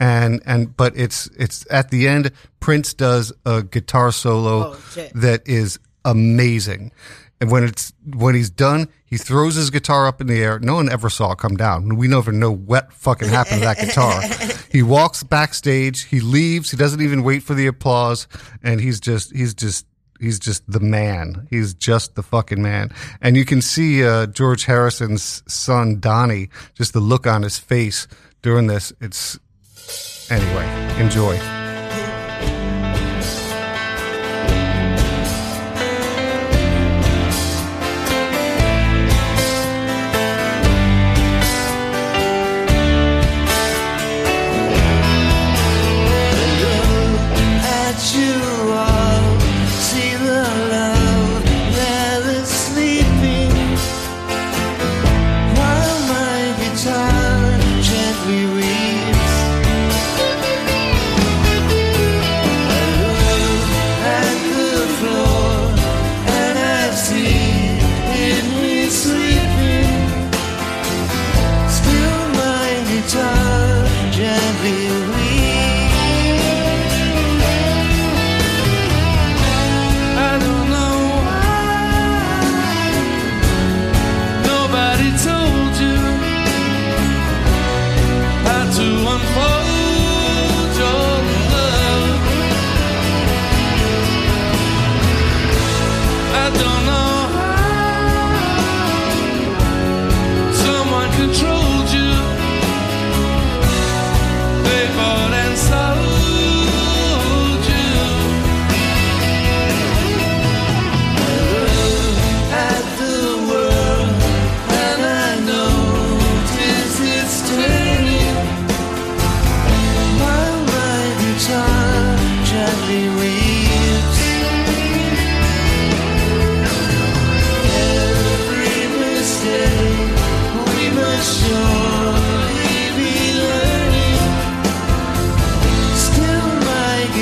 and 0.00 0.40
and 0.46 0.74
but 0.76 0.96
it's 0.96 1.26
it's 1.38 1.66
at 1.70 1.90
the 1.90 2.08
end. 2.08 2.30
Prince 2.60 2.92
does 2.94 3.32
a 3.46 3.62
guitar 3.62 4.10
solo 4.12 4.74
Oh, 4.74 4.80
that 5.14 5.42
is 5.46 5.78
amazing. 6.04 6.92
And 7.40 7.50
when 7.50 7.64
it's 7.64 7.92
when 8.04 8.34
he's 8.34 8.50
done, 8.50 8.88
he 9.04 9.16
throws 9.16 9.54
his 9.54 9.70
guitar 9.70 10.06
up 10.06 10.20
in 10.20 10.26
the 10.26 10.42
air. 10.42 10.58
No 10.58 10.74
one 10.74 10.90
ever 10.90 11.08
saw 11.08 11.32
it 11.32 11.38
come 11.38 11.56
down. 11.56 11.96
We 11.96 12.08
never 12.08 12.32
know 12.32 12.50
what 12.50 12.92
fucking 12.92 13.28
happened 13.28 13.60
to 13.60 13.64
that 13.66 13.78
guitar. 13.78 14.22
he 14.70 14.82
walks 14.82 15.22
backstage. 15.22 16.04
He 16.04 16.20
leaves. 16.20 16.70
He 16.70 16.76
doesn't 16.76 17.00
even 17.00 17.22
wait 17.22 17.42
for 17.42 17.54
the 17.54 17.66
applause. 17.66 18.26
And 18.62 18.80
he's 18.80 18.98
just 18.98 19.34
he's 19.34 19.54
just 19.54 19.86
he's 20.18 20.38
just 20.38 20.68
the 20.70 20.80
man. 20.80 21.46
He's 21.48 21.74
just 21.74 22.16
the 22.16 22.22
fucking 22.22 22.60
man. 22.60 22.90
And 23.20 23.36
you 23.36 23.44
can 23.44 23.62
see 23.62 24.04
uh, 24.04 24.26
George 24.26 24.64
Harrison's 24.64 25.42
son 25.46 26.00
Dhani, 26.00 26.50
just 26.74 26.92
the 26.92 27.00
look 27.00 27.26
on 27.26 27.42
his 27.42 27.58
face 27.58 28.08
during 28.42 28.66
this. 28.66 28.92
It's 29.00 29.38
anyway. 30.28 30.66
Enjoy. 31.00 31.57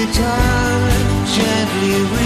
Guitar 0.06 0.90
gently 1.34 2.25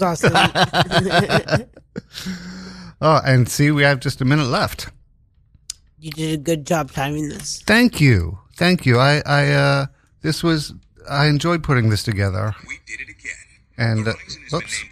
was 0.00 0.02
awesome. 0.02 0.32
Oh, 3.00 3.20
and 3.22 3.46
see, 3.48 3.70
we 3.70 3.82
have 3.82 4.00
just 4.00 4.22
a 4.22 4.24
minute 4.24 4.46
left. 4.46 4.88
you 5.98 6.10
did 6.10 6.32
a 6.32 6.42
good 6.42 6.66
job 6.66 6.90
timing 6.90 7.28
this. 7.28 7.60
Thank 7.66 8.00
you. 8.00 8.38
Thank 8.56 8.86
you. 8.86 8.98
I, 8.98 9.20
I, 9.26 9.52
uh, 9.52 9.86
this 10.22 10.42
was, 10.42 10.72
I 11.10 11.26
enjoyed 11.26 11.62
putting 11.62 11.90
this 11.90 12.02
together. 12.02 12.54
We 12.66 12.78
did 12.86 13.00
it 13.00 13.10
again. 13.10 13.34
And, 13.76 14.08
uh, 14.08 14.12
Arlington 14.12 14.48
has 14.50 14.50
been 14.50 14.58
oops. 14.58 14.84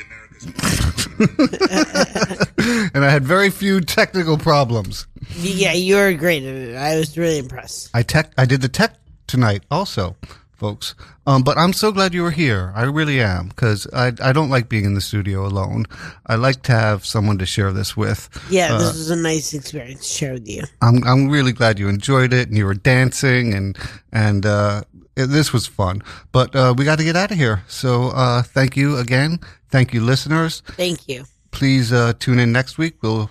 America's 1.24 2.90
and 2.94 3.04
I 3.04 3.10
had 3.10 3.24
very 3.24 3.48
few 3.48 3.80
technical 3.80 4.36
problems. 4.36 5.06
Yeah, 5.36 5.72
you 5.72 5.94
were 5.96 6.12
great 6.12 6.42
at 6.42 6.54
it. 6.54 6.76
I 6.76 6.96
was 6.98 7.16
really 7.16 7.38
impressed. 7.38 7.88
I 7.94 8.02
tech, 8.02 8.32
I 8.36 8.44
did 8.44 8.60
the 8.60 8.68
tech 8.68 8.94
tonight 9.26 9.62
also, 9.70 10.16
folks. 10.62 10.94
Um, 11.26 11.42
but 11.42 11.58
I'm 11.58 11.72
so 11.72 11.90
glad 11.90 12.14
you 12.14 12.22
were 12.22 12.30
here. 12.30 12.72
I 12.76 12.84
really 12.84 13.20
am 13.20 13.48
because 13.48 13.88
I, 13.92 14.12
I 14.22 14.32
don't 14.32 14.48
like 14.48 14.68
being 14.68 14.84
in 14.84 14.94
the 14.94 15.00
studio 15.00 15.44
alone. 15.44 15.86
I 16.28 16.36
like 16.36 16.62
to 16.62 16.72
have 16.72 17.04
someone 17.04 17.36
to 17.38 17.46
share 17.46 17.72
this 17.72 17.96
with. 17.96 18.28
Yeah, 18.48 18.74
Uh, 18.74 18.78
this 18.78 18.94
was 18.94 19.10
a 19.10 19.16
nice 19.16 19.52
experience 19.54 20.00
to 20.08 20.14
share 20.18 20.32
with 20.34 20.48
you. 20.48 20.62
I'm 20.80 21.02
I'm 21.04 21.28
really 21.28 21.52
glad 21.52 21.78
you 21.80 21.88
enjoyed 21.88 22.32
it 22.32 22.48
and 22.48 22.56
you 22.56 22.64
were 22.64 22.78
dancing 22.94 23.54
and 23.54 23.76
and 24.12 24.46
uh, 24.46 24.82
it, 25.16 25.26
this 25.26 25.52
was 25.52 25.66
fun. 25.66 26.00
But 26.30 26.54
uh, 26.54 26.74
we 26.78 26.84
got 26.84 26.98
to 26.98 27.04
get 27.04 27.16
out 27.16 27.32
of 27.32 27.36
here. 27.36 27.64
So 27.66 28.10
uh, 28.14 28.42
thank 28.42 28.76
you 28.76 28.98
again. 28.98 29.40
Thank 29.68 29.92
you, 29.92 30.00
listeners. 30.00 30.62
Thank 30.76 31.08
you. 31.08 31.24
Please 31.50 31.92
uh, 31.92 32.12
tune 32.18 32.38
in 32.38 32.52
next 32.52 32.78
week. 32.78 32.94
We'll 33.02 33.30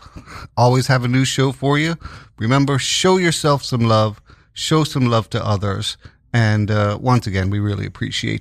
always 0.57 0.87
have 0.87 1.05
a 1.05 1.07
new 1.07 1.23
show 1.25 1.51
for 1.53 1.79
you. 1.79 1.95
Remember, 2.37 2.77
show 2.77 3.17
yourself 3.17 3.63
some 3.63 3.87
love. 3.87 4.21
Show 4.53 4.83
some 4.83 5.05
love 5.09 5.29
to 5.29 5.39
others. 5.53 5.97
And 6.33 6.71
uh, 6.71 6.97
once 7.01 7.27
again, 7.27 7.49
we 7.49 7.59
really 7.59 7.85
appreciate 7.85 8.39